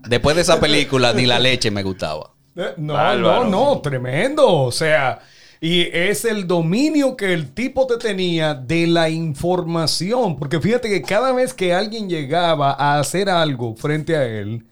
[0.07, 2.31] después de esa película, ni la leche me gustaba.
[2.55, 3.43] Eh, No, Bárbaro.
[3.45, 4.47] no, no, tremendo.
[4.47, 5.19] O sea,
[5.61, 10.37] y es el dominio que el tipo te tenía de la información.
[10.37, 14.65] Porque fíjate que cada vez que alguien llegaba a hacer algo frente a él,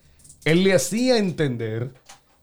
[0.46, 1.94] él le hacía entender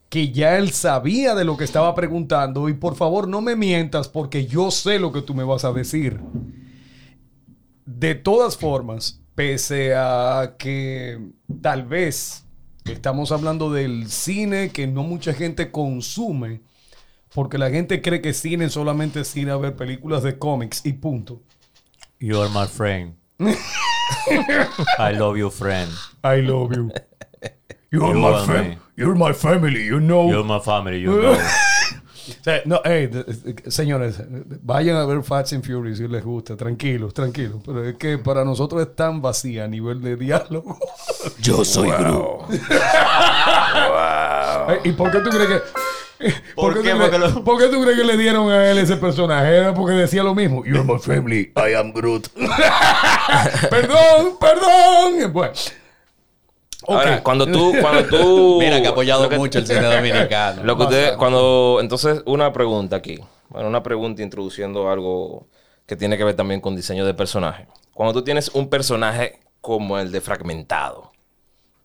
[0.08, 4.08] que ya él sabía de lo que estaba preguntando y por favor no me mientas
[4.08, 6.18] porque yo sé lo que tú me vas a decir.
[7.86, 11.18] De todas formas, pese a que
[11.62, 12.44] tal vez
[12.84, 16.60] estamos hablando del cine que no mucha gente consume,
[17.34, 20.92] porque la gente cree que cine solamente es ir a ver películas de cómics y
[20.94, 21.42] punto.
[22.18, 23.14] You're my friend.
[24.98, 25.90] I love you, friend.
[26.24, 26.90] I love you.
[27.90, 28.78] You're, You my are fam- me.
[28.96, 30.28] You're my family, you know.
[30.30, 31.36] You're my family, you know.
[32.30, 33.10] O sea, no, hey,
[33.66, 34.22] señores,
[34.62, 37.60] vayan a ver Fast and Furious si les gusta, tranquilos, tranquilos.
[37.64, 40.78] Pero es que para nosotros es tan vacía a nivel de diálogo.
[41.40, 42.38] Yo soy Gru.
[44.68, 45.79] Eh, ¿Y por qué tú crees que.?
[46.54, 48.96] ¿Por qué Porque crees- lo- por qué tú crees que le dieron a él ese
[48.96, 49.56] personaje?
[49.56, 50.64] Era porque decía lo mismo.
[50.64, 52.28] You're my family, I am Groot.
[53.70, 55.32] perdón, perdón.
[55.32, 55.52] Bueno.
[56.88, 58.56] Ahora, cuando tú, cuando tú.
[58.60, 60.64] Mira que ha apoyado que- mucho el cine dominicano.
[60.64, 61.18] Lo que ustedes, Bastante.
[61.18, 63.18] cuando, entonces, una pregunta aquí.
[63.48, 65.46] Bueno, una pregunta introduciendo algo
[65.86, 67.66] que tiene que ver también con diseño de personaje.
[67.94, 71.10] Cuando tú tienes un personaje como el de Fragmentado.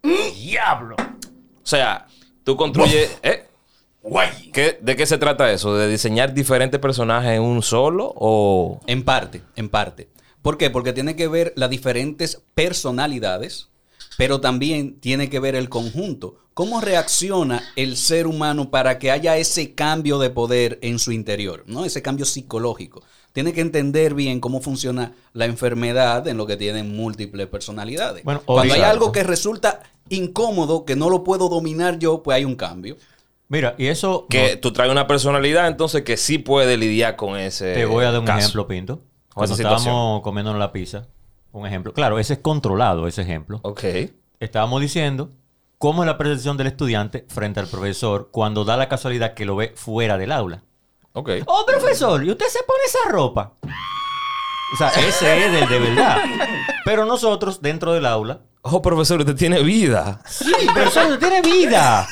[0.04, 0.96] Diablo.
[1.00, 2.06] O sea,
[2.44, 3.18] tú construyes...
[3.24, 3.45] ¿eh?
[4.06, 4.52] Guay.
[4.54, 5.76] ¿Qué- ¿De qué se trata eso?
[5.76, 8.14] ¿De diseñar diferentes personajes en un solo?
[8.16, 8.80] ¿O...?
[8.88, 10.10] En parte, en parte.
[10.42, 10.70] ¿Por qué?
[10.70, 13.70] Porque tiene que ver las diferentes personalidades,
[14.18, 16.36] pero también tiene que ver el conjunto.
[16.54, 21.64] ¿Cómo reacciona el ser humano para que haya ese cambio de poder en su interior?
[21.68, 21.84] ¿no?
[21.84, 23.02] Ese cambio psicológico.
[23.34, 28.24] Tiene que entender bien cómo funciona la enfermedad en lo que tienen múltiples personalidades.
[28.24, 32.46] Bueno, Cuando hay algo que resulta incómodo, que no lo puedo dominar yo, pues hay
[32.46, 32.96] un cambio.
[33.48, 34.26] Mira, y eso...
[34.30, 38.06] Que no- tú traes una personalidad entonces que sí puede lidiar con ese Te voy
[38.06, 38.40] a dar un caso.
[38.40, 39.02] ejemplo, Pinto.
[39.34, 41.08] Cuando estábamos comiendo la pizza,
[41.52, 41.94] un ejemplo.
[41.94, 43.60] Claro, ese es controlado, ese ejemplo.
[43.64, 43.84] Ok.
[44.40, 45.32] Estábamos diciendo
[45.78, 49.56] cómo es la percepción del estudiante frente al profesor cuando da la casualidad que lo
[49.56, 50.64] ve fuera del aula.
[51.14, 51.30] Ok.
[51.46, 53.54] Oh, profesor, ¿y usted se pone esa ropa?
[54.74, 56.18] O sea, ese es del de verdad.
[56.84, 60.22] Pero nosotros, dentro del aula, Oh, profesor, usted tiene vida.
[60.28, 62.08] sí, profesor, usted tiene vida.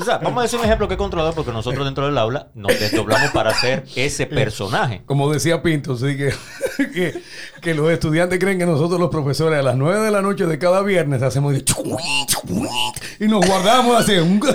[0.00, 2.48] O sea, vamos a decir un ejemplo que es controlado porque nosotros dentro del aula
[2.54, 5.02] nos desdoblamos para hacer ese personaje.
[5.06, 6.32] Como decía Pinto, sí, que,
[6.92, 7.22] que,
[7.60, 10.58] que los estudiantes creen que nosotros los profesores a las 9 de la noche de
[10.58, 11.64] cada viernes hacemos de
[13.18, 14.40] y nos guardamos así un-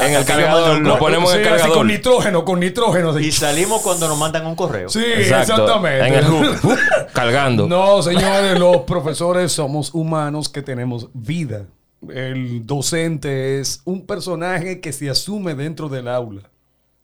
[0.00, 1.78] En el cargador, lo ponemos en el Sí, así cargador.
[1.78, 3.10] con nitrógeno, con nitrógeno.
[3.10, 3.26] así.
[3.28, 4.88] Y salimos cuando nos mandan un correo.
[4.88, 5.52] Sí, Exacto.
[5.54, 6.06] exactamente.
[6.08, 6.78] En el hook,
[7.14, 7.66] cargando.
[7.68, 11.66] No, señores, los profesores somos humanos que tenemos vida.
[12.08, 16.50] El docente es un personaje que se asume dentro del aula,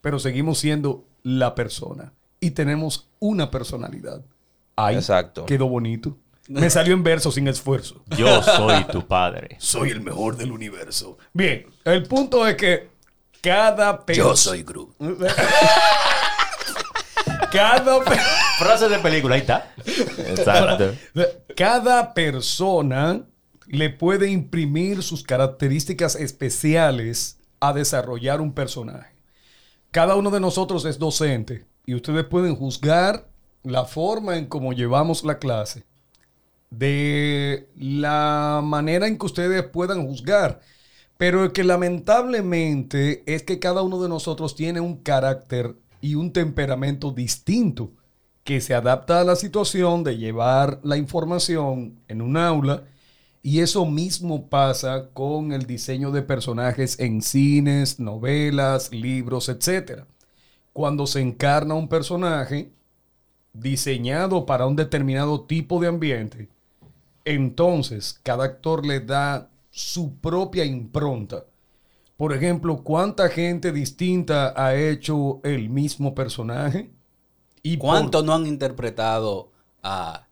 [0.01, 4.23] pero seguimos siendo la persona y tenemos una personalidad.
[4.77, 5.45] Ay, Exacto.
[5.47, 6.17] Quedó bonito.
[6.49, 8.03] Me salió en verso sin esfuerzo.
[8.17, 9.57] Yo soy tu padre.
[9.59, 11.19] Soy el mejor del universo.
[11.33, 12.89] Bien, el punto es que
[13.43, 14.31] Cada persona.
[14.31, 14.95] Yo soy Groot.
[17.53, 18.19] Cada, pe-
[18.59, 19.73] Frases de película, ahí está.
[20.19, 20.95] Exacto.
[21.57, 23.23] cada persona
[23.67, 29.15] le puede imprimir sus características especiales a desarrollar un personaje.
[29.91, 33.29] Cada uno de nosotros es docente y ustedes pueden juzgar
[33.63, 35.85] la forma en cómo llevamos la clase,
[36.71, 40.61] de la manera en que ustedes puedan juzgar.
[41.19, 47.11] Pero que lamentablemente es que cada uno de nosotros tiene un carácter y un temperamento
[47.11, 47.91] distinto
[48.45, 52.85] que se adapta a la situación de llevar la información en un aula
[53.47, 60.03] y eso mismo pasa con el diseño de personajes en cines, novelas, libros, etc.
[60.73, 62.73] Cuando se encarna un personaje
[63.53, 66.49] diseñado para un determinado tipo de ambiente,
[67.25, 71.45] entonces cada actor le da su propia impronta.
[72.17, 76.91] Por ejemplo, ¿cuánta gente distinta ha hecho el mismo personaje?
[77.63, 79.53] ¿Y ¿Cuántos no han interpretado
[79.85, 80.27] a,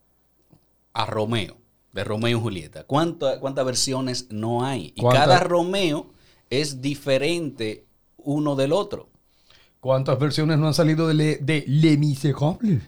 [0.92, 1.59] a Romeo,
[1.94, 2.85] de Romeo y Julieta?
[2.85, 4.92] ¿Cuánta- ¿Cuántas versiones no hay?
[4.96, 6.11] Y cada Romeo
[6.50, 7.85] es diferente
[8.18, 9.09] uno del otro.
[9.80, 12.80] ¿Cuántas versiones no han salido de Le, de Le Miserable?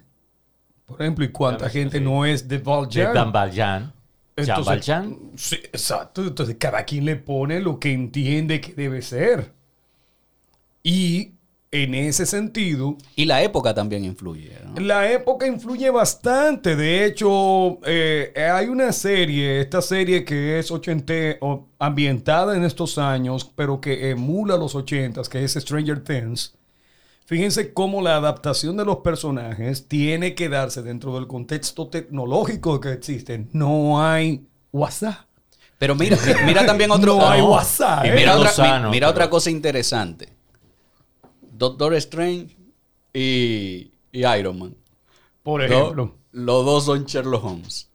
[0.86, 2.04] Por ejemplo, ¿y cuánta gente sí.
[2.04, 3.14] no es de De Valjean?
[3.14, 3.80] Dan Valjean.
[4.36, 5.18] Jean Entonces, Valjean.
[5.36, 6.22] Sí, exacto.
[6.22, 9.52] Entonces, cada quien le pone lo que entiende que debe ser.
[10.82, 11.32] Y
[11.72, 14.52] en ese sentido, Y la época también influye.
[14.64, 14.80] ¿no?
[14.80, 16.76] la época influye bastante.
[16.76, 22.98] De hecho, eh, hay una serie, esta serie que es 80, o ambientada en estos
[22.98, 26.54] años, pero que emula los 80, que es Stranger Things.
[27.26, 32.92] Fíjense cómo la adaptación de los personajes tiene que darse dentro del contexto tecnológico que
[32.92, 33.46] existe.
[33.52, 35.26] No hay WhatsApp.
[35.78, 37.16] Pero mira, mira también otro.
[37.18, 38.12] No hay Ah, WhatsApp, y ¿eh?
[38.14, 38.32] mira
[38.90, 40.28] pero- otra cosa interesante.
[41.58, 42.56] Doctor Strange
[43.12, 44.74] y, y Iron Man.
[45.42, 46.14] Por ejemplo.
[46.32, 47.88] Los dos son Sherlock Holmes.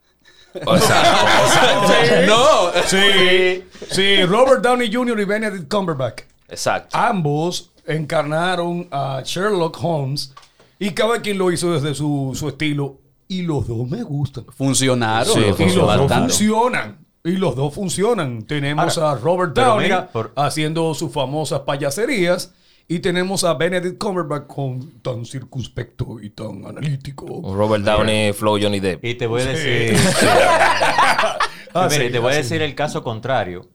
[0.66, 2.72] O sea, No.
[2.86, 5.20] Sí, sí, Robert Downey Jr.
[5.20, 6.24] y Benedict Cumberbatch.
[6.50, 6.98] exacto.
[6.98, 10.34] Ambos encarnaron a Sherlock Holmes
[10.80, 12.98] y cada quien lo hizo desde su, su estilo.
[13.28, 14.44] Y los dos me gustan.
[14.58, 15.34] Funcionaron.
[15.34, 16.98] Sí, los Y los dos funcionan.
[17.24, 18.42] Y los dos funcionan.
[18.44, 22.52] Tenemos Ahora, a Robert Downey mira, por- haciendo sus famosas payaserías.
[22.88, 27.42] Y tenemos a Benedict Cumberbatch con tan circunspecto y tan analítico.
[27.56, 29.04] Robert Downey, Flow, Johnny Depp.
[29.06, 29.64] Y te voy a Sí.
[29.64, 29.96] decir.
[31.74, 32.42] Ah, Mire, sí, te voy a así.
[32.44, 33.70] decir el caso contrario.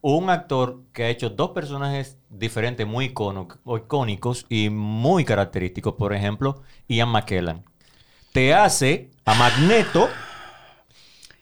[0.00, 3.46] Un actor que ha hecho dos personajes diferentes, muy icono-
[3.76, 7.62] icónicos y muy característicos, por ejemplo, Ian McKellen.
[8.32, 10.08] Te hace a Magneto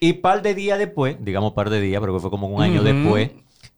[0.01, 2.83] y par de días después, digamos par de días, pero que fue como un año
[2.83, 3.31] después,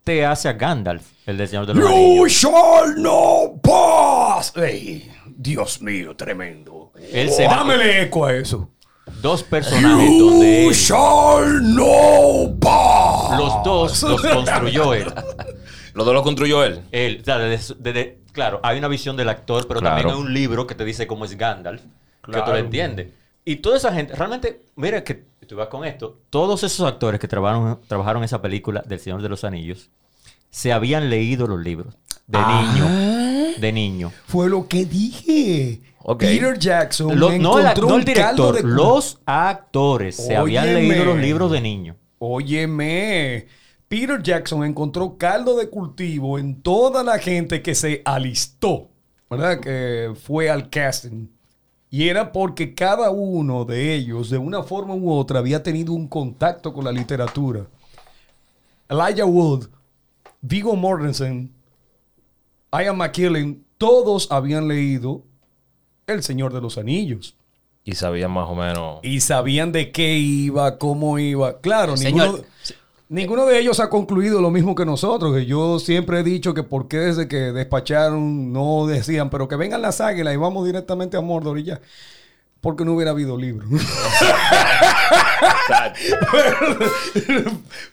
[0.05, 4.53] te hace a Gandalf, el del Señor de los You shall no pass.
[4.57, 6.93] Ey, Dios mío, tremendo.
[7.13, 8.69] Él se- Dámele eco a eso.
[9.21, 13.39] Dos personajes donde You él- shall no pass.
[13.39, 15.13] los dos los construyó él.
[15.95, 16.81] Los dos los construyó él.
[16.91, 19.97] Él, o sea, desde- desde- claro, hay una visión del actor, pero Claro.
[19.97, 21.83] también hay un libro que te dice cómo es Gandalf,
[22.25, 23.09] que tú lo entiendes.
[23.45, 27.29] Y toda esa gente, realmente, mira que tú vas con esto, todos esos actores que
[27.29, 29.91] trabajaron, trabajaron en esa película del Señor de los Anillos,
[30.51, 31.95] se habían leído los libros
[32.27, 32.73] de Ah.
[32.75, 33.55] niño.
[33.59, 34.13] De niño.
[34.27, 35.81] Fue lo que dije.
[36.19, 41.51] Peter Jackson Lo- no, no el director, de- los actores se habían leído los libros
[41.53, 41.97] de niño.
[42.19, 43.47] Óyeme,
[43.89, 48.89] Peter Jackson encontró caldo de cultivo en toda la gente que se alistó,
[49.31, 49.61] ¿verdad?
[49.61, 51.29] Que fue al casting.
[51.93, 56.09] Y era porque cada uno de ellos, de una forma u otra, había tenido un
[56.09, 57.67] contacto con la literatura.
[58.89, 59.67] Elijah Wood,
[60.41, 61.53] Viggo Mortensen,
[62.73, 65.23] Ian McKellen, todos habían leído
[66.07, 67.37] El Señor de los Anillos.
[67.85, 69.01] Y sabían más o menos.
[69.03, 71.61] Y sabían de qué iba, cómo iba.
[71.61, 72.39] Claro, ninguno,
[73.13, 75.45] ninguno de ellos ha concluido lo mismo que nosotros.
[75.47, 79.83] Yo siempre he dicho que por qué desde que despacharon no decían, pero que vengan
[79.83, 81.81] las águilas y vamos directamente a Mordor y ya.
[82.61, 83.67] Porque no hubiera habido libro.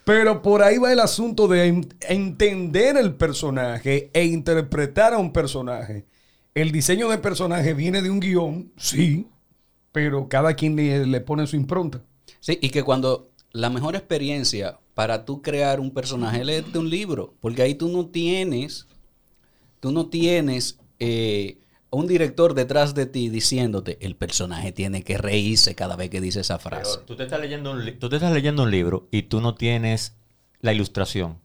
[0.04, 5.32] Pero por ahí va el asunto de en- entender el personaje e interpretar a un
[5.34, 6.06] personaje.
[6.54, 9.28] El diseño de personaje viene de un guion, sí,
[9.92, 10.76] pero cada quien
[11.12, 12.02] le pone su impronta.
[12.40, 16.90] Sí, y que cuando la mejor experiencia para tú crear un personaje es leerte un
[16.90, 18.86] libro, porque ahí tú no tienes,
[19.80, 21.58] tú no tienes eh,
[21.90, 26.42] un director detrás de ti diciéndote, el personaje tiene que reírse cada vez que dice
[26.42, 26.96] esa frase.
[26.96, 29.40] Pero tú te estás leyendo un, li- tú te estás leyendo un libro y tú
[29.40, 30.18] no tienes
[30.60, 31.38] la ilustración.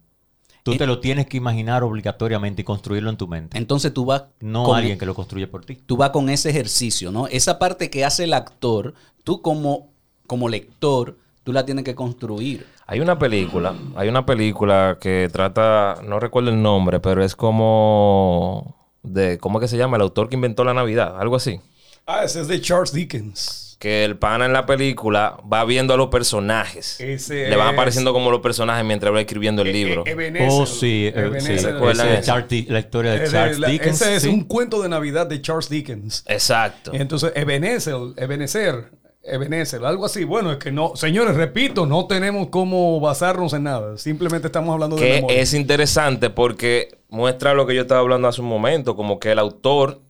[0.64, 3.56] Tú te lo tienes que imaginar obligatoriamente y construirlo en tu mente.
[3.56, 5.76] Entonces tú vas No con- alguien que lo construye por ti.
[5.76, 7.28] tú vas con ese ejercicio, ¿no?
[7.28, 9.92] Esa parte que hace el actor, tú como,
[10.26, 12.66] como lector, tú la tienes que construir.
[12.86, 18.76] Hay una película, hay una película que trata, no recuerdo el nombre, pero es como
[19.02, 19.96] de, ¿cómo es que se llama?
[19.96, 21.60] El autor que inventó la Navidad, algo así.
[22.06, 23.76] Ah, ese es de Charles Dickens.
[23.78, 26.98] Que el pana en la película va viendo a los personajes.
[27.00, 30.04] Ese Le van es- apareciendo como los personajes mientras va escribiendo el libro.
[30.06, 30.48] E- Ebenezer.
[30.50, 31.18] Oh, sí, eh, sí.
[31.20, 31.58] Ebenezer.
[31.60, 32.22] ¿Se acuerdan Ese?
[32.22, 34.00] Charles la historia de Charles la- Dickens.
[34.00, 34.28] Ese es sí.
[34.28, 36.24] un cuento de Navidad de Charles Dickens.
[36.26, 36.92] Exacto.
[36.94, 38.90] Entonces, Ebenezer, Ebenezer,
[39.26, 40.24] Ebenezer, algo así.
[40.24, 43.96] Bueno, es que no, señores, repito, no tenemos cómo basarnos en nada.
[43.98, 45.40] Simplemente estamos hablando de Que memoria.
[45.40, 49.38] es interesante porque muestra lo que yo estaba hablando hace un momento, como que el
[49.38, 50.00] autor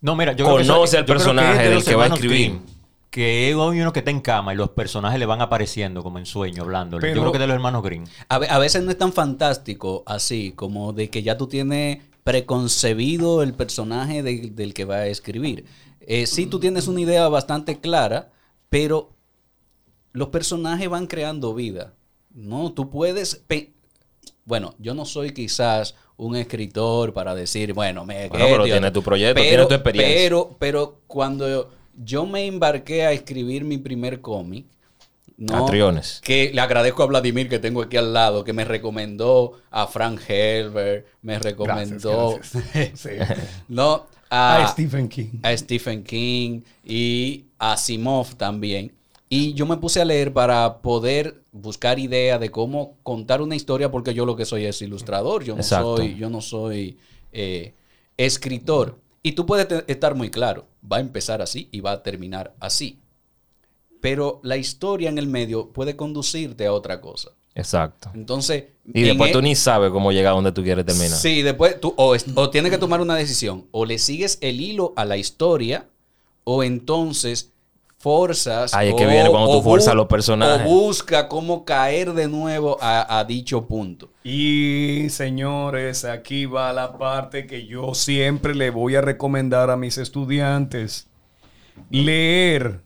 [0.00, 1.94] No, mira, yo creo que Conoce al yo creo que personaje es de del que
[1.94, 2.38] va a escribir.
[2.50, 2.60] Grimm,
[3.10, 6.24] Que hay uno que está en cama y los personajes le van apareciendo como en
[6.26, 7.02] sueño, hablándole.
[7.02, 8.04] Pero- yo creo que es de los hermanos Green.
[8.28, 13.54] A veces no es tan fantástico así, como de que ya tú tienes preconcebido el
[13.54, 15.64] personaje de- del que va a escribir.
[16.00, 18.30] Eh, sí, tú tienes una idea bastante clara,
[18.72, 19.10] pero
[20.14, 21.92] los personajes van creando vida.
[22.32, 23.44] No, tú puedes...
[24.46, 28.30] bueno, yo no soy quizás un escritor para decir, bueno, me...
[28.30, 30.16] Bueno, pero tiene tu proyecto, tiene tu experiencia.
[30.16, 31.70] Pero, pero cuando
[32.02, 34.64] yo me embarqué a escribir mi primer cómic,
[35.36, 35.66] ¿no?
[35.66, 36.22] Atriones.
[36.24, 40.18] Que le agradezco a Vladimir que tengo aquí al lado, que me recomendó a Frank
[40.26, 42.98] Herbert, me recomendó Gracias, gracias.
[43.38, 43.42] Sí.
[43.68, 45.40] no, A a, Stephen King.
[45.42, 48.92] a Stephen King y Asimov también.
[49.28, 53.90] Y yo me puse a leer para poder buscar idea de cómo contar una historia,
[53.90, 55.96] porque yo lo que soy es ilustrador, yo no Exacto.
[55.98, 56.98] soy, yo no soy
[57.30, 57.72] eh,
[58.16, 58.98] escritor.
[59.22, 62.98] Y tú puedes estar muy claro, va a empezar así y va a terminar así.
[64.00, 67.30] Pero la historia en el medio puede conducirte a otra cosa.
[67.54, 68.10] Exacto.
[68.14, 71.16] Entonces, Y después e- tú ni sabes cómo llegar a donde tú quieres terminar.
[71.16, 73.66] Sí, después tú o, o tienes que tomar una decisión.
[73.70, 75.88] O le sigues el hilo a la historia,
[76.44, 77.51] o entonces
[78.02, 78.74] forzas.
[78.74, 80.66] Ahí es o- que viene cuando tú fuerzas los personajes.
[80.66, 84.10] O busca cómo caer de nuevo a, a dicho punto.
[84.24, 89.96] Y señores, aquí va la parte que yo siempre le voy a recomendar a mis
[89.98, 91.06] estudiantes.
[91.90, 92.80] Leer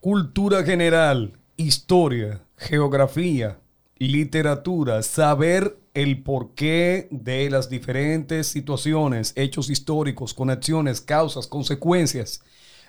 [0.00, 3.58] cultura general, historia, geografía,
[3.98, 12.42] literatura, saber el porqué de las diferentes situaciones, hechos históricos, conexiones, causas, consecuencias.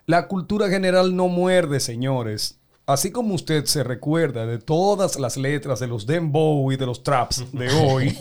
[0.10, 2.58] La cultura general no muerde, señores.
[2.86, 7.03] Así como usted se recuerda de todas las letras de los dembow y de los
[7.03, 8.18] traps de hoy,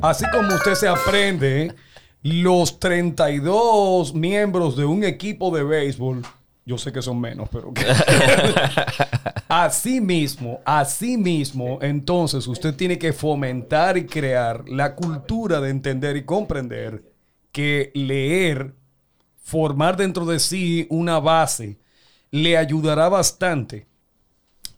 [0.00, 1.74] así como usted se aprende
[2.22, 6.22] los 32 miembros de un equipo de béisbol,
[6.64, 7.72] yo sé que son menos, pero
[9.48, 16.16] así mismo, así mismo, entonces usted tiene que fomentar y crear la cultura de entender
[16.16, 17.02] y comprender
[17.50, 18.76] que leer
[19.44, 21.76] formar dentro de sí una base
[22.32, 23.86] le ayudará bastante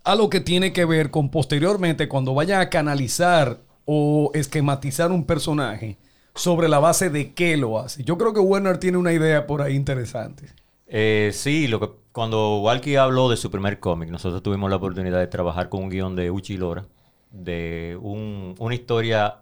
[0.05, 5.25] a lo que tiene que ver con posteriormente cuando vaya a canalizar o esquematizar un
[5.25, 5.97] personaje
[6.35, 8.05] sobre la base de qué lo hace.
[8.05, 10.47] Yo creo que Werner tiene una idea por ahí interesante.
[10.87, 15.19] Eh, sí, lo que, cuando Walkie habló de su primer cómic, nosotros tuvimos la oportunidad
[15.19, 16.85] de trabajar con un guion de Uchi Lora,
[17.33, 19.37] de un- una historia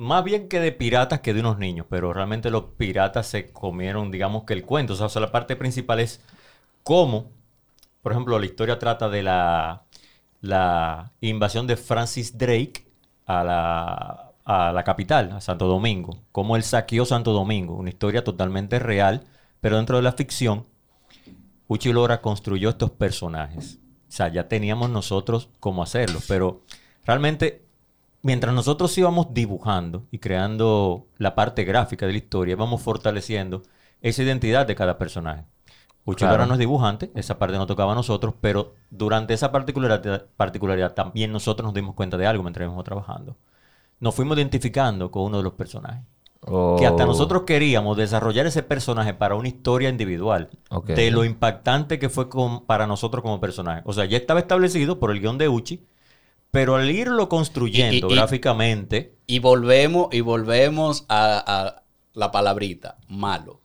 [0.00, 4.10] más bien que de piratas que de unos niños, pero realmente los piratas se comieron,
[4.10, 4.94] digamos que el cuento.
[4.94, 6.22] O sea, la parte principal es
[6.82, 7.30] cómo,
[8.00, 9.82] por ejemplo, la historia trata de la,
[10.40, 12.86] la invasión de Francis Drake
[13.26, 16.16] a la, a la capital, a Santo Domingo.
[16.32, 17.74] Cómo él saqueó Santo Domingo.
[17.74, 19.26] Una historia totalmente real,
[19.60, 20.64] pero dentro de la ficción,
[21.68, 23.78] Uchi Lora construyó estos personajes.
[24.08, 26.62] O sea, ya teníamos nosotros cómo hacerlo, pero
[27.04, 27.66] realmente
[28.22, 33.62] mientras nosotros íbamos dibujando y creando la parte gráfica de la historia, íbamos fortaleciendo
[34.02, 35.44] esa identidad de cada personaje.
[36.04, 36.46] Uchi Claro.
[36.46, 41.30] No es dibujante, esa parte no tocaba a nosotros, pero durante esa particularidad, particularidad también
[41.30, 43.36] nosotros nos dimos cuenta de algo mientras íbamos trabajando.
[44.00, 46.02] Nos fuimos identificando con uno de los personajes.
[46.78, 47.06] Que hasta Oh.
[47.06, 50.48] nosotros queríamos desarrollar ese personaje para una historia individual.
[50.86, 53.82] De lo impactante que fue con- para nosotros como personaje.
[53.84, 55.84] O sea, ya estaba establecido por el guion de Uchi,
[56.50, 61.82] pero al irlo construyendo Y- y- y- gráficamente, Y volvemos, y volvemos a, a
[62.14, 63.60] la palabrita, malo.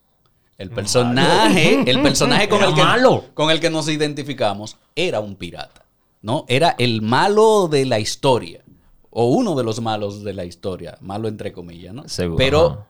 [0.57, 3.25] El personaje, el personaje con Era el, que, malo.
[3.33, 5.83] con el que nos identificamos era un pirata.
[6.21, 6.45] ¿No?
[6.47, 8.63] Era el malo de la historia.
[9.09, 10.97] O uno de los malos de la historia.
[11.01, 12.07] Malo entre comillas, ¿no?
[12.07, 12.86] Seguro, Pero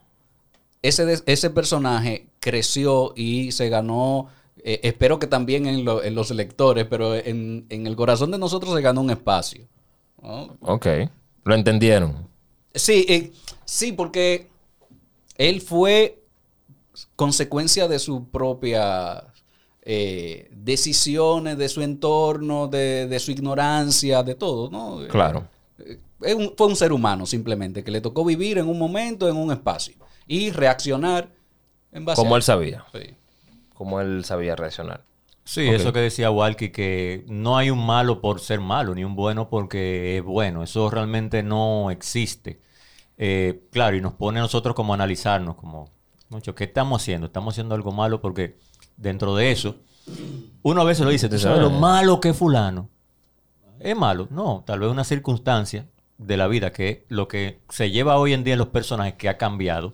[0.81, 4.27] ese, ese personaje creció y se ganó,
[4.63, 8.37] eh, espero que también en, lo- en los lectores, pero en, en el corazón de
[8.37, 9.65] nosotros se ganó un espacio.
[10.25, 10.57] ¿No?
[10.61, 10.87] Ok.
[11.43, 12.27] Lo entendieron.
[12.73, 13.31] Sí, eh,
[13.65, 14.49] sí, porque
[15.37, 16.21] él fue
[17.15, 19.23] consecuencia de su propia
[19.83, 25.07] eh, decisiones, de su entorno, de, de su ignorancia, de todo, ¿no?
[25.09, 25.47] Claro.
[25.77, 29.37] Eh, un- fue un ser humano simplemente que le tocó vivir en un momento, en
[29.37, 29.95] un espacio
[30.25, 31.29] y reaccionar
[31.91, 32.85] en base Como a él sabía.
[32.93, 33.13] Sí.
[33.73, 35.03] Como él sabía reaccionar.
[35.45, 39.15] Sí, eso que decía Walkie, que no hay un malo por ser malo, ni un
[39.15, 40.63] bueno porque es bueno.
[40.63, 42.59] Eso realmente no existe.
[43.17, 45.91] Eh, claro, y nos pone a nosotros como a analizarnos, como,
[46.29, 47.27] mucho, ¿qué estamos haciendo?
[47.27, 48.21] ¿Estamos haciendo algo malo?
[48.21, 48.57] Porque
[48.97, 49.75] dentro de eso,
[50.63, 52.89] uno a veces lo dice, ¿tú sabes lo malo que es fulano?
[53.79, 54.27] ¿Es malo?
[54.31, 55.87] No, tal vez una circunstancia
[56.17, 59.29] de la vida que lo que se lleva hoy en día en los personajes que
[59.29, 59.93] ha cambiado.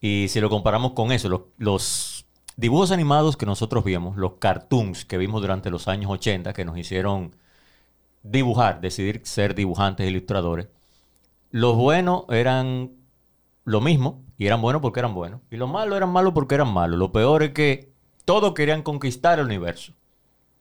[0.00, 2.11] Y si lo comparamos con eso, los, los
[2.56, 6.76] dibujos animados que nosotros vimos, los cartoons que vimos durante los años 80, que nos
[6.78, 7.34] hicieron
[8.22, 10.68] dibujar, decidir ser dibujantes e ilustradores,
[11.50, 12.92] los buenos eran
[13.64, 15.40] lo mismo y eran buenos porque eran buenos.
[15.50, 16.98] Y los malos eran malos porque eran malos.
[16.98, 17.92] Lo peor es que
[18.24, 19.92] todos querían conquistar el universo.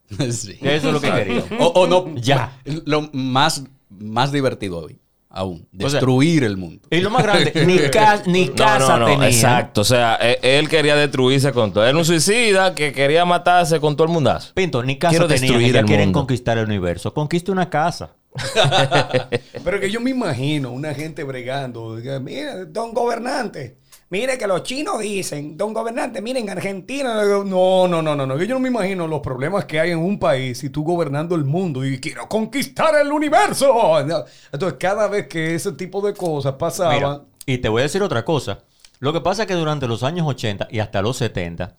[0.31, 0.57] Sí.
[0.61, 1.45] Eso es lo que querían.
[1.59, 2.59] O, o no, Ya.
[2.85, 4.99] Lo más, más divertido hoy,
[5.31, 6.87] aún, O sea, destruir el mundo.
[6.91, 9.23] Y lo más grande, ni, ca- ni No, casa no, no, tenían.
[9.31, 9.81] exacto.
[9.81, 11.85] O sea, e- él, quería destruirse con todo.
[11.85, 14.53] Era un suicida que quería matarse con todo el mundazo.
[14.53, 16.19] Pinto, ni casa Quiero destruir Ya el quieren mundo.
[16.19, 17.13] conquistar el universo.
[17.13, 18.11] Conquiste una casa.
[19.63, 21.97] Pero que yo me imagino una gente bregando.
[22.21, 23.77] Mira, don gobernante.
[24.11, 27.23] Mire que los chinos dicen, don gobernante, miren, Argentina.
[27.23, 28.37] No, no, no, no, no.
[28.43, 31.45] Yo no me imagino los problemas que hay en un país y tú gobernando el
[31.45, 33.97] mundo y quiero conquistar el universo.
[34.01, 38.03] Entonces, cada vez que ese tipo de cosas pasaban, Mira, y te voy a decir
[38.03, 38.59] otra cosa.
[38.99, 41.77] Lo que pasa es que durante los años 80 y hasta los 70,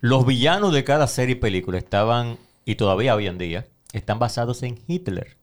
[0.00, 4.64] los villanos de cada serie y película estaban, y todavía hoy en día, están basados
[4.64, 5.36] en Hitler.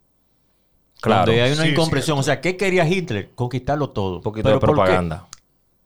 [1.01, 1.27] Claro.
[1.27, 2.19] Donde hay una Sí, incomprensión.
[2.19, 3.31] O sea, ¿qué quería Hitler?
[3.36, 4.17] Conquistarlo todo.
[4.17, 4.75] Un poquito ¿Pero de por qué?
[4.75, 5.27] propaganda.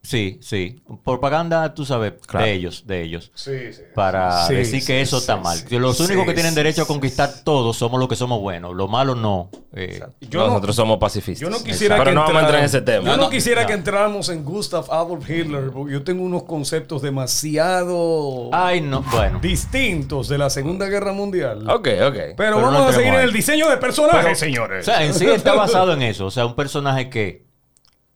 [0.02, 0.82] Sí, sí.
[1.04, 2.45] Propaganda, tú sabes, Claro.
[2.45, 3.32] de ellos, de ellos.
[3.36, 3.82] Sí, sí.
[3.93, 5.60] Para Sí, decir sí, que eso sí, está mal.
[5.70, 8.74] los únicos que tienen sí, derecho a sí, conquistar todo somos los que somos buenos.
[8.76, 9.50] Los malos no.
[9.74, 11.41] Eh, Yo no- Nosotros somos pacifistas.
[11.41, 13.16] Yo no quisiera Pero que no vamos a entrar en ese entráramos- tema.
[13.18, 13.68] Yo no, quisiera no.
[13.68, 19.02] que entráramos en Gustav Adolf Hitler, porque yo tengo unos conceptos demasiado Ay, no.
[19.12, 19.39] Bueno.
[19.41, 21.70] distintos de la Segunda Guerra Mundial.
[21.70, 22.14] Ok, ok.
[22.14, 24.88] Pero, Pero no vamos a seguir en el diseño de personajes, Pero- señores.
[24.88, 26.26] O sea, en sí está basado en eso.
[26.26, 27.49] O sea, un personaje que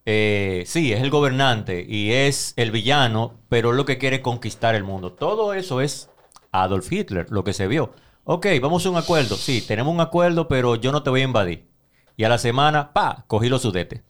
[0.05, 4.75] eh, sí, es el gobernante y es el villano, pero lo que quiere es conquistar
[4.75, 5.13] el mundo.
[5.13, 6.09] Todo eso es
[6.51, 7.93] Adolf Hitler, lo que se vio.
[8.25, 9.35] Ok, vamos a un acuerdo.
[9.35, 11.67] Sí, tenemos un acuerdo, pero yo no te voy a invadir.
[12.15, 14.01] Y a la semana, pa, cogí los sudetes.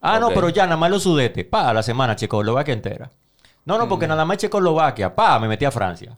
[0.00, 1.44] Ah, no, pero ya nada más los sudetes.
[1.46, 3.10] Pa, a la semana, Checoslovaquia entera.
[3.64, 5.14] No, no, porque nada más Checoslovaquia.
[5.14, 6.16] Pa, me metí a Francia.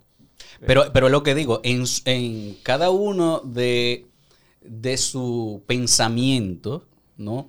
[0.66, 4.06] Pero, pero es lo que digo, en, en cada uno de,
[4.62, 6.84] de su pensamiento,
[7.16, 7.48] ¿no?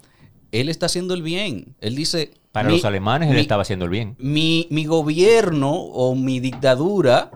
[0.52, 1.76] Él está haciendo el bien.
[1.82, 2.32] Él dice...
[2.52, 4.16] Para mi- los alemanes él mi- estaba haciendo el bien.
[4.20, 7.30] mi, mi gobierno o mi dictadura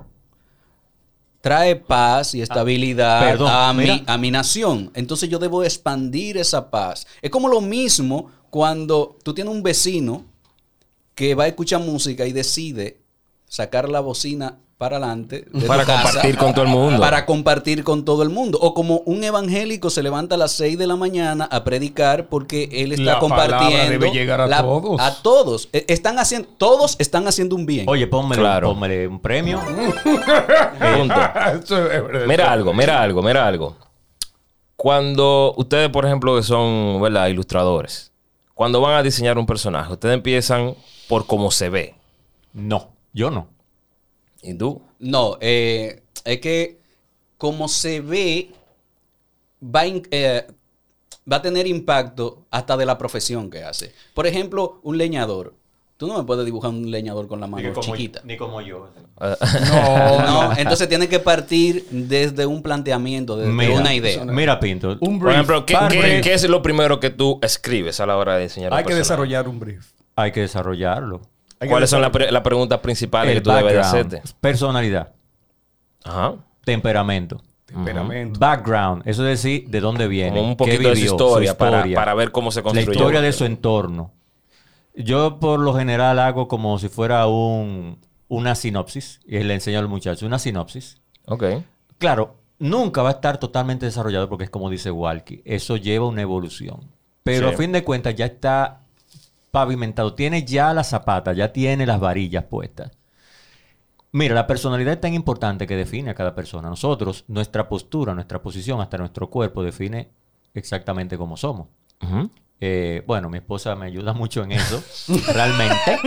[1.42, 4.92] trae paz y estabilidad perdón, a, mi, a mi nación.
[4.94, 7.08] Entonces yo debo expandir esa paz.
[7.22, 10.26] Es como lo mismo cuando tú tienes un vecino
[11.16, 13.00] que va a escuchar música y decide
[13.48, 15.46] sacar la bocina para adelante.
[15.52, 17.00] de tu Para casa compartir con todo el mundo.
[17.00, 18.58] Para compartir con todo el mundo.
[18.60, 22.68] O como un evangélico se levanta a las 6 de la mañana a predicar porque
[22.72, 23.92] él está La palabra compartiendo.
[23.92, 25.00] debe llegar a la- todos.
[25.00, 25.70] A todos.
[25.72, 27.86] E- Están haciendo, todos están haciendo un bien.
[27.88, 28.72] Oye, pónmele, Claro.
[28.72, 29.62] un premio.
[32.28, 33.76] Mira algo, mira algo, mira algo.
[34.76, 37.28] Cuando ustedes, por ejemplo, que son ¿verdad?
[37.28, 38.12] ilustradores,
[38.56, 40.74] cuando van a diseñar un personaje, ustedes empiezan
[41.08, 41.94] por cómo se ve.
[42.54, 43.48] No, yo no.
[44.42, 44.82] ¿Y tú?
[45.00, 46.80] No, eh, es que
[47.38, 48.50] como se ve,
[49.64, 50.48] va, in- eh,
[51.32, 53.94] va a tener impacto hasta de la profesión que hace.
[54.14, 55.54] Por ejemplo, un leñador.
[55.98, 58.22] Tú no me puedes dibujar un leñador con la mano chiquita.
[58.24, 58.90] Ni como yo.
[59.22, 59.36] Eh,
[59.70, 64.26] No, entonces tiene que partir desde un planteamiento, desde Mira, una idea.
[64.26, 64.98] Mira, Pinto.
[65.00, 65.34] Un por brief.
[65.36, 68.84] ejemplo, ¿qué, es lo primero que tú escribes a la hora de diseñar un Hay
[68.84, 69.04] que personaje?
[69.04, 69.92] desarrollar un brief.
[70.16, 71.22] Hay que desarrollarlo.
[71.70, 74.22] ¿Cuáles son las pre- preguntas principales que tú debes de hacerte?
[74.40, 75.12] personalidad,
[76.04, 76.36] Ajá.
[76.66, 78.40] temperamento, Temperamento.
[78.40, 79.04] background.
[79.06, 80.38] Eso es decir, de dónde viene.
[80.38, 82.92] Como un qué poquito de su vivió, historia, Para, para ver cómo se la construyó.
[82.92, 84.12] historia de su entorno.
[84.96, 87.98] Yo por lo general hago como si fuera un,
[88.28, 91.00] una sinopsis y le enseño al muchacho una sinopsis.
[91.28, 91.44] Ok.
[91.98, 96.24] Claro, nunca va a estar totalmente desarrollado porque es como dice Walkie, eso lleva una
[96.24, 96.90] evolución.
[97.24, 97.54] Pero Sí.
[97.54, 98.82] a fin de cuentas ya está
[99.52, 102.92] pavimentado, tiene ya las zapatas, ya tiene las varillas puestas.
[104.14, 106.70] Mira, la personalidad es tan importante que define a cada persona.
[106.70, 110.10] Nosotros, nuestra postura, nuestra posición, hasta nuestro cuerpo define
[110.54, 111.68] exactamente cómo somos.
[112.60, 114.84] Eh, bueno, mi esposa me ayuda mucho en eso,
[115.34, 115.98] realmente.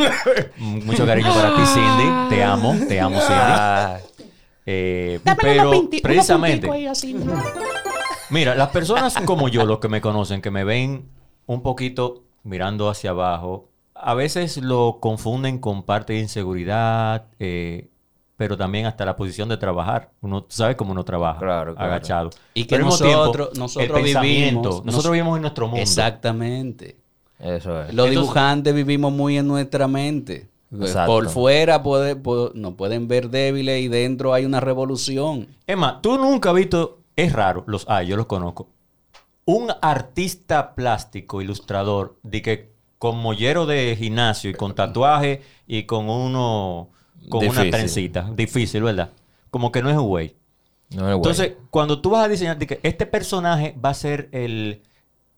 [0.59, 2.29] Mucho cariño para ti, Cindy.
[2.29, 4.25] Te amo, te amo, Cindy.
[4.67, 6.71] Eh, pero precisamente,
[8.31, 11.09] mira, las personas como yo, los que me conocen, que me ven
[11.47, 17.89] un poquito mirando hacia abajo, a veces lo confunden con parte de inseguridad, eh,
[18.37, 20.11] pero también hasta la posición de trabajar.
[20.21, 21.93] Uno tú sabes cómo uno trabaja, Claro, claro.
[21.93, 22.31] agachado.
[22.55, 24.63] Y que Pero tiempo, nosotros, el nosotros vivimos.
[24.85, 25.81] nosotros nos- vivimos en nuestro mundo.
[25.83, 26.97] Exactamente.
[27.39, 27.87] eso es.
[27.95, 30.49] Los Entonces- dibujantes vivimos muy en nuestra mente.
[30.73, 31.13] Exacto.
[31.13, 32.17] Por fuera puede,
[32.55, 35.47] nos pueden ver débiles y dentro hay una revolución.
[35.77, 38.69] Más, tú nunca has visto, es raro, los hay, yo los conozco.
[39.47, 46.09] Un artista plástico, ilustrador, de que con mollero de gimnasio y con tatuaje y con
[46.09, 46.91] uno,
[47.29, 48.31] con una trencita.
[48.35, 49.11] Difícil, ¿verdad?
[49.51, 50.37] Como que no es un güey.
[50.91, 51.17] No es güey.
[51.17, 54.81] Entonces, cuando tú vas a diseñar, de que este personaje va a ser el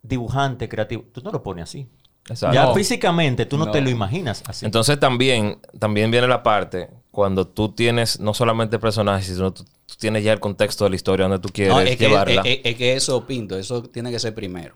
[0.03, 1.89] dibujante creativo, tú no lo pones así.
[2.29, 2.55] Exacto.
[2.55, 2.75] Ya No.
[2.75, 3.73] físicamente tú no, No.
[3.73, 4.65] te lo imaginas así.
[4.67, 9.95] Entonces también, también viene la parte cuando tú tienes no solamente personajes, sino tú, tú
[9.99, 12.43] tienes ya el contexto de la historia donde tú quieres No, es, que, llevarla.
[12.43, 14.75] es- es- es que eso, Pinto, eso tiene que ser primero.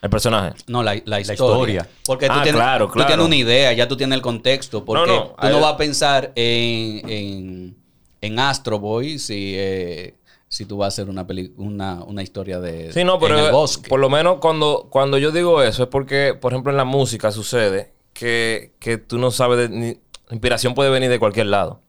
[0.00, 0.54] el personaje.
[0.68, 1.34] No, la, la historia.
[1.34, 1.88] historia.
[2.06, 3.08] Porque tú, Ah, tienes, claro, tú claro.
[3.08, 4.84] tienes una idea, ya tú tienes el contexto.
[4.84, 7.76] Porque No, no, tú hay- no vas a pensar en, en,
[8.20, 10.14] en Astro Boy si, eh,
[10.48, 13.44] si tú vas a hacer una, peli- una, una historia de Sí, no, pero en
[13.46, 13.88] el bosque.
[13.90, 17.30] por lo menos cuando, cuando yo digo eso es porque, por ejemplo, en la música
[17.32, 19.98] sucede que, que tú no sabes, de, ni-
[20.30, 21.82] la inspiración puede venir de cualquier lado.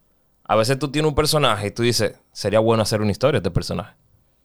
[0.43, 3.47] A veces tú tienes un personaje y tú dices, sería bueno hacer una historia de
[3.47, 3.95] este personaje.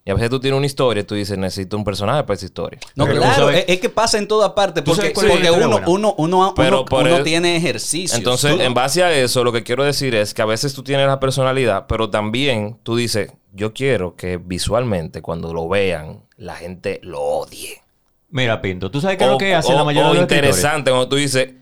[0.04, 2.44] Y a veces tú tienes una historia y tú dices, necesito un personaje para esa
[2.46, 2.78] historia.
[2.94, 4.84] No, Pero claro, es, es que pasa en todas partes.
[4.84, 5.12] ¿Tú Porque,
[5.50, 8.16] uno, uno, uno, Pero uno- por uno el- tiene ejercicios.
[8.16, 10.84] Entonces, Tú- en base a eso, lo que quiero decir es que a veces tú
[10.84, 16.54] tienes la personalidad, pero también tú dices, yo quiero que visualmente, cuando lo vean, la
[16.54, 17.82] gente lo odie.
[18.30, 20.22] Mira, Pinto, ¿tú sabes qué es lo que hacen o- la mayoría o de los
[20.24, 20.50] escritores?
[20.56, 21.52] interesante cuando tú dices,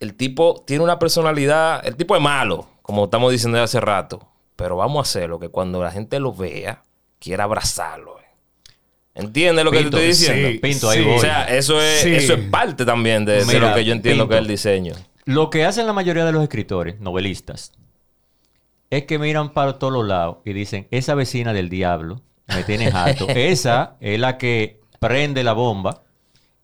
[0.00, 4.26] el tipo tiene una personalidad, el tipo es malo, como estamos diciendo hace rato,
[4.56, 6.82] pero vamos a hacerlo que cuando la gente lo vea,
[7.18, 8.18] quiera abrazarlo.
[8.20, 8.24] eh.
[9.14, 10.48] ¿Entiendes lo que Pinto, te estoy diciendo?
[10.52, 11.04] sí, Pinto, ahí sí.
[11.04, 11.16] voy.
[11.16, 12.14] O sea, eso es, Sí.
[12.14, 14.28] eso es parte también de, lo que yo entiendo Pinto.
[14.28, 14.94] que es el diseño.
[15.24, 17.72] Lo que hacen la mayoría de los escritores, novelistas,
[18.90, 22.88] es que miran para todos los lados y dicen, esa vecina del diablo me tiene
[22.88, 23.26] harto.
[23.34, 26.02] esa es la que prende la bomba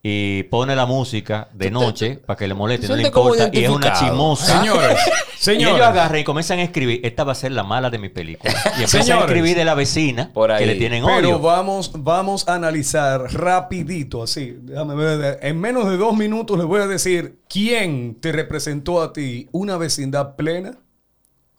[0.05, 3.71] y pone la música de noche para que le moleste, no le importa, y es
[3.71, 4.59] una chimosa.
[4.59, 4.99] Señores,
[5.43, 5.75] Y señores.
[5.77, 8.53] ellos agarran y comienzan a escribir, esta va a ser la mala de mi película.
[8.79, 10.61] Y empiezan a escribir de la vecina Por ahí.
[10.61, 11.39] que le tienen Pero odio.
[11.41, 14.57] vamos, vamos a analizar rapidito, así.
[14.63, 15.39] Déjame ver.
[15.43, 19.77] En menos de dos minutos les voy a decir quién te representó a ti una
[19.77, 20.79] vecindad plena.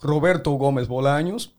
[0.01, 1.53] Roberto Gómez Bolaños.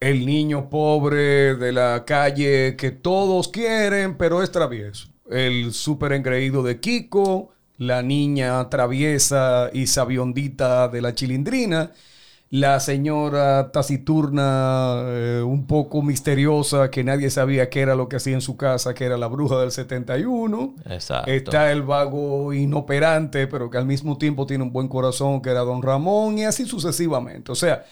[0.00, 5.08] El niño pobre de la calle que todos quieren, pero es travieso.
[5.30, 7.52] El súper engreído de Kiko.
[7.78, 11.92] La niña traviesa y sabiondita de la chilindrina
[12.50, 18.34] la señora taciturna, eh, un poco misteriosa, que nadie sabía qué era lo que hacía
[18.34, 20.74] en su casa, que era la bruja del 71.
[20.86, 21.30] Exacto.
[21.30, 25.60] Está el vago inoperante, pero que al mismo tiempo tiene un buen corazón, que era
[25.60, 27.52] don Ramón, y así sucesivamente.
[27.52, 27.84] O sea,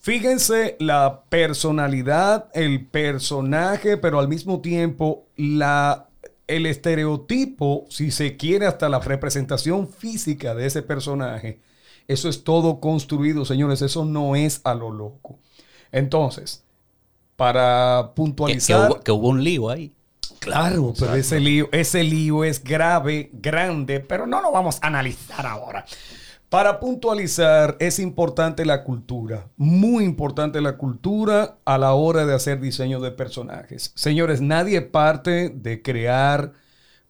[0.00, 6.08] fíjense la personalidad, el personaje, pero al mismo tiempo la,
[6.56, 11.60] el estereotipo, si se quiere, hasta la representación física de ese personaje.
[12.08, 13.82] Eso es todo construido, señores.
[13.82, 15.38] Eso no es a lo loco.
[15.92, 16.64] Entonces,
[17.36, 18.90] para que, que puntualizar.
[18.90, 19.92] hubo, que hubo un lío ahí.
[20.38, 25.46] Claro, pero ese lío, ese lío es grave, grande, pero no lo vamos a analizar
[25.46, 25.84] ahora.
[26.52, 32.60] Para puntualizar, es importante la cultura, muy importante la cultura a la hora de hacer
[32.60, 33.90] diseño de personajes.
[33.94, 36.52] Señores, nadie parte de crear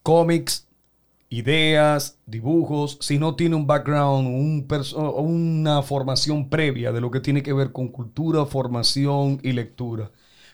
[0.05, 0.69] cómics,
[1.29, 4.29] ideas, dibujos, si no tiene un background,
[5.17, 10.13] una formación previa de lo que tiene que ver con cultura, formación y lectura.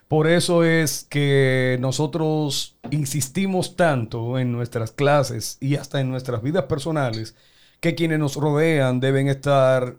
[0.09, 6.65] Por eso es que nosotros insistimos tanto en nuestras clases y hasta en nuestras vidas
[6.65, 7.35] personales
[7.81, 9.97] que quienes nos rodean deben estar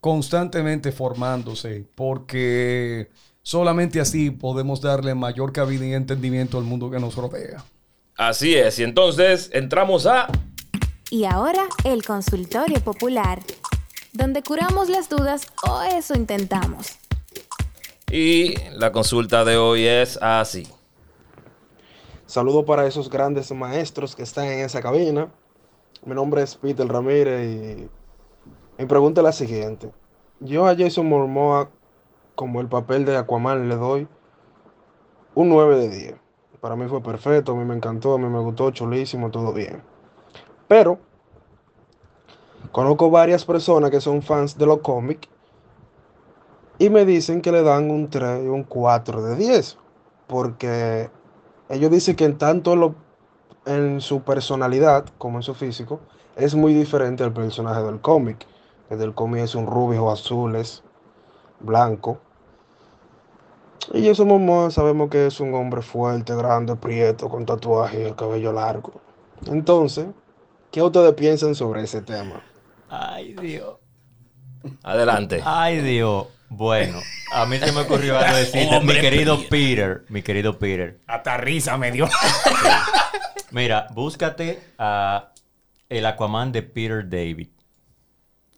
[0.00, 3.10] constantemente formándose porque
[3.42, 7.64] solamente así podemos darle mayor cabida y entendimiento al mundo que nos rodea.
[8.16, 8.78] Así es.
[8.78, 10.28] Y entonces entramos a...
[11.10, 13.40] Y ahora el consultorio popular,
[14.12, 16.96] donde curamos las dudas o eso intentamos.
[18.10, 20.66] Y la consulta de hoy es así.
[22.26, 25.28] Saludo para esos grandes maestros que están en esa cabina.
[26.06, 27.90] Mi nombre es Peter Ramírez y
[28.78, 29.90] mi pregunta es la siguiente.
[30.38, 31.68] Yo a Jason Momoa,
[32.36, 34.06] como el papel de Aquaman, le doy
[35.34, 36.14] un 9 de 10.
[36.60, 39.82] Para mí fue perfecto, a mí me encantó, a mí me gustó, chulísimo, todo bien.
[40.68, 41.00] Pero
[42.70, 45.28] conozco varias personas que son fans de los cómics
[46.78, 49.76] y me dicen que le dan un 3 y un 4 de 10.
[50.28, 51.10] Porque
[51.68, 52.94] ellos dicen que en tanto en, lo-
[53.66, 56.00] en su personalidad como en su físico
[56.36, 58.46] es muy diferente al personaje del cómic.
[58.90, 60.82] El del cómic es un rubio azules,
[61.60, 62.20] blanco.
[63.92, 68.16] Y eso Momoa sabemos que es un hombre fuerte, grande, prieto, con tatuaje y el
[68.16, 69.00] cabello largo.
[69.46, 70.06] Entonces,
[70.70, 72.42] ¿qué ustedes piensan sobre ese tema?
[72.88, 73.76] Ay, Dios.
[74.82, 75.40] Adelante.
[75.44, 76.26] Ay, Dios.
[76.48, 76.98] Bueno,
[77.32, 78.68] a mí se me ocurrió algo decir.
[78.82, 81.00] mi querido Peter, mi querido Peter.
[81.06, 82.08] Hasta risa me dio.
[83.50, 85.30] Mira, búscate a
[85.88, 87.48] el Aquaman de Peter David.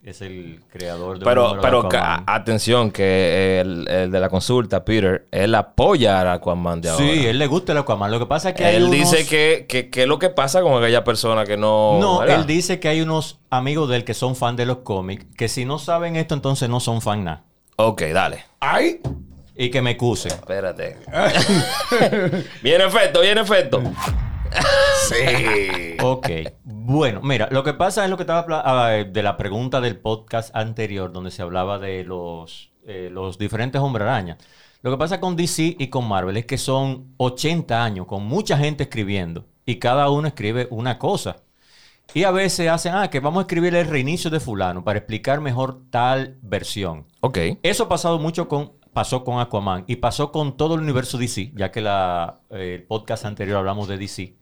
[0.03, 2.24] Es el creador de Pero, de pero Aquaman.
[2.26, 7.05] atención, que el, el de la consulta, Peter, él apoya al Aquaman de ahora.
[7.05, 8.11] Sí, él le gusta el Aquaman.
[8.11, 10.30] Lo que pasa es que hay él unos- dice que, que, que es lo que
[10.30, 11.99] pasa con aquella persona que no.
[12.01, 12.36] No, ¿verdad?
[12.41, 15.49] él dice que hay unos amigos de él que son fan de los cómics, que
[15.49, 17.43] si no saben esto, entonces no son fan nada.
[17.76, 18.45] Ok, dale.
[18.61, 19.01] ¡Ay!
[19.57, 20.30] Y que me excusen.
[20.32, 20.97] Espérate.
[22.62, 23.82] viene efecto, viene efecto.
[25.09, 25.97] Sí.
[26.03, 26.29] Ok.
[26.65, 30.55] Bueno, mira, lo que pasa es lo que estaba ah, de la pregunta del podcast
[30.55, 34.37] anterior, donde se hablaba de los, eh, los diferentes hombre araña.
[34.83, 38.57] Lo que pasa con DC y con Marvel es que son 80 años con mucha
[38.59, 41.39] gente escribiendo y cada uno escribe una cosa.
[42.15, 45.41] Y a veces hacen, ah, que vamos a escribir el reinicio de fulano para explicar
[45.41, 47.07] mejor tal versión.
[47.21, 47.39] Ok.
[47.63, 51.53] Eso ha pasado mucho con, pasó con Aquaman y pasó con todo el universo DC,
[51.55, 54.35] ya que eh, el podcast anterior hablamos de DC,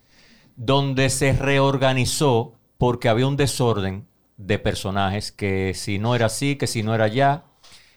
[0.57, 4.07] donde se reorganizó porque había un desorden
[4.39, 7.45] de personajes que si no era así, que si no era ya,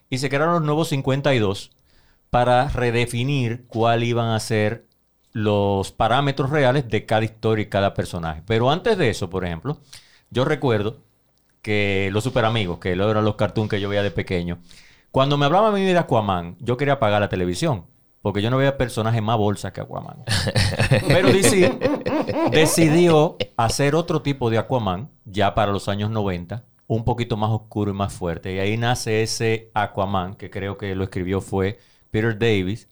[0.10, 1.72] y se crearon los nuevos 52
[2.30, 4.86] para redefinir cuál iban a ser
[5.32, 8.44] los parámetros reales de cada historia y cada personaje.
[8.46, 9.80] Pero antes de eso, por ejemplo,
[10.30, 10.98] yo recuerdo
[11.62, 14.60] que los super amigos, que eran los cartoons que yo veía de pequeño,
[15.12, 17.86] cuando me hablaban a mí de Aquaman, yo quería apagar la televisión.
[18.22, 20.26] Porque yo no veía personajes más bolsa que Aquaman.
[21.08, 21.80] Pero DC
[22.52, 27.92] decidió hacer otro tipo de Aquaman, ya para los años 90, un poquito más oscuro
[27.92, 28.54] y más fuerte.
[28.54, 31.80] Y ahí nace ese Aquaman, que creo que lo escribió fue
[32.12, 32.90] Peter Davis,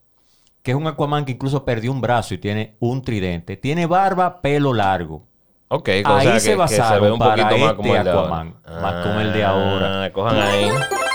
[0.63, 3.57] que es un Aquaman que incluso perdió un brazo y tiene un tridente.
[3.57, 5.25] Tiene barba, pelo largo.
[5.69, 8.03] Ok, Ahí o sea que- se que, basaron ve un para poquito más este el
[8.05, 8.81] de Aquaman, ahora.
[8.81, 10.03] más como el de ahora.
[10.05, 10.69] Ah, Cojan ahí.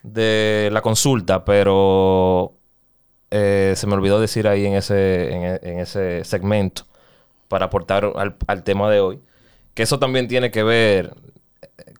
[0.03, 2.55] de la consulta, pero
[3.31, 6.85] eh, se me olvidó decir ahí en ese, en, ese segmento
[7.49, 8.13] para aportar
[8.47, 9.21] al tema de hoy,
[9.75, 11.15] que eso también tiene que ver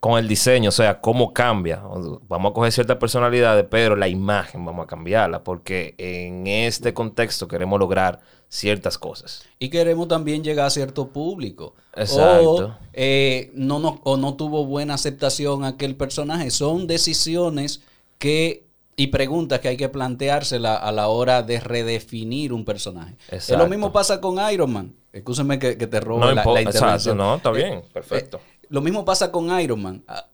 [0.05, 1.83] con el diseño, o sea, cómo cambia.
[2.29, 7.49] Vamos a coger ciertas personalidades, pero la imagen vamos a cambiarla, porque en este contexto
[7.49, 9.47] queremos lograr ciertas cosas.
[9.59, 11.75] Y queremos también llegar a cierto público.
[11.97, 12.51] Exacto.
[12.67, 16.51] O, eh, no, no, o no tuvo buena aceptación aquel personaje.
[16.51, 17.81] Son decisiones
[18.19, 23.15] que y preguntas que hay que planteársela a la hora de redefinir un personaje.
[23.29, 23.65] Es Exacto.
[23.65, 24.95] lo mismo pasa con Iron Man.
[25.15, 27.17] Escúchame que, que te robo No la, exacto, intervención.
[27.17, 28.39] no, está bien, perfecto.
[28.39, 30.03] eh, lo mismo pasa con Iron Man.
[30.09, 30.27] Ah,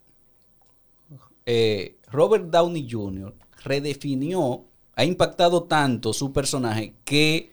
[1.47, 3.35] eh, Robert Downey Jr.
[3.65, 4.65] redefinió,
[4.97, 7.53] ha impactado tanto su personaje que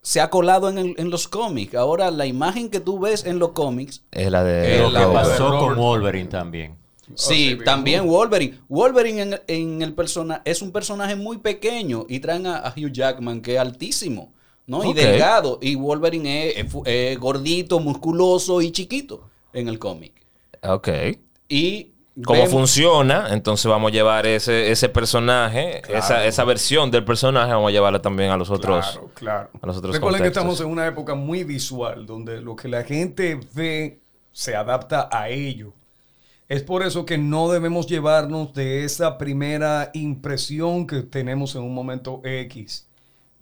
[0.00, 1.74] se ha colado en, el- en los cómics.
[1.74, 4.76] Ahora la imagen que tú ves en los cómics, Es la de...
[4.76, 6.76] Eh, Lo que pasó Robert- con Wolverine también.
[7.14, 8.58] sí, también Wolverine.
[8.68, 12.90] Wolverine en, en el persona es un personaje muy pequeño y traen a, a Hugh
[12.92, 14.32] Jackman que es altísimo.
[14.66, 14.84] ¿no?
[14.84, 15.58] Y delgado.
[15.60, 20.12] Y Wolverine es, es fu- es gordito, musculoso y chiquito en el cómic.
[20.62, 20.88] Ok.
[21.48, 21.92] Y
[22.24, 27.52] Cómo vemos- funciona, entonces vamos a llevar ese, ese personaje, esa, esa versión del personaje,
[27.52, 28.86] vamos a llevarla también a los otros.
[28.92, 29.50] Claro, claro.
[29.62, 32.84] a los otros Recuerden que estamos en una época muy visual, donde lo que la
[32.84, 34.00] gente ve
[34.30, 35.72] se adapta a ello.
[36.48, 41.74] Es por eso que no debemos llevarnos de esa primera impresión que tenemos en un
[41.74, 42.88] momento X.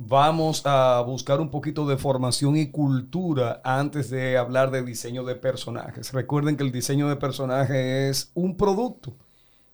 [0.02, 5.34] vamos a buscar un poquito de formación y cultura antes de hablar de diseño de
[5.34, 6.14] personajes.
[6.14, 9.14] Recuerden que el diseño de personaje es un producto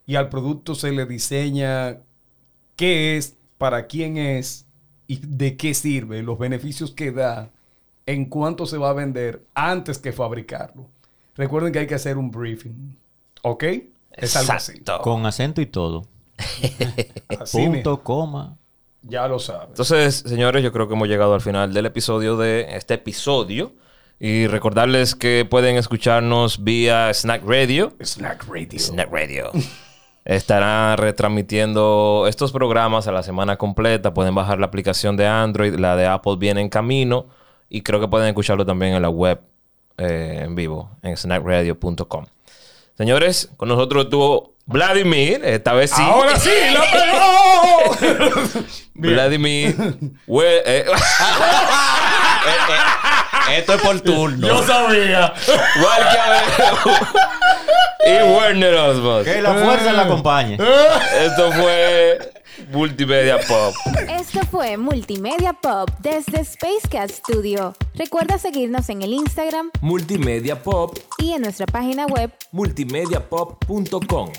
[0.05, 2.01] y al producto se le diseña
[2.75, 4.67] qué es, para quién es
[5.07, 7.53] y de qué sirve, los beneficios que da,
[8.05, 10.89] en cuánto se va a vender antes que fabricarlo.
[11.37, 12.99] Recuerden que hay que hacer un briefing.
[13.43, 13.65] ¿Ok?
[14.11, 14.73] Es algo así.
[14.73, 15.03] Exacto.
[15.03, 16.05] Con acento y todo.
[17.41, 18.59] Así Punto, coma.
[19.09, 19.69] Ya lo sabes.
[19.69, 23.73] Entonces, señores, yo creo que hemos llegado al final del episodio de este episodio.
[24.19, 27.93] Y recordarles que pueden escucharnos vía Snack Radio.
[28.03, 28.79] Snack Radio.
[28.79, 29.51] Snack Radio.
[30.25, 34.15] Estará retransmitiendo estos programas a la semana completa.
[34.15, 37.27] Pueden bajar la aplicación de Android, la de Apple viene en camino.
[37.69, 39.41] Y creo que pueden escucharlo también en la web
[39.99, 42.25] eh, en vivo, en snackradio.com.
[42.97, 46.03] Señores, con nosotros estuvo Vladimir, esta vez sí.
[46.03, 46.81] Ahora sí, la
[48.01, 48.63] pegó.
[48.95, 49.77] Vladimir.
[50.27, 50.85] we- eh,
[53.57, 54.47] Esto es por turno.
[54.47, 55.33] Yo sabía.
[55.81, 56.97] Walker Abreu
[58.07, 59.25] y Werner Osmond.
[59.25, 60.59] Que la fuerza la acompañe.
[61.21, 62.19] Esto fue
[62.73, 63.73] Multimedia Pop.
[64.09, 67.75] Esto fue Multimedia Pop desde Space Cat Studio.
[67.95, 74.33] Recuerda seguirnos en el Instagram Multimedia Pop, y en nuestra página web multimediapop.com.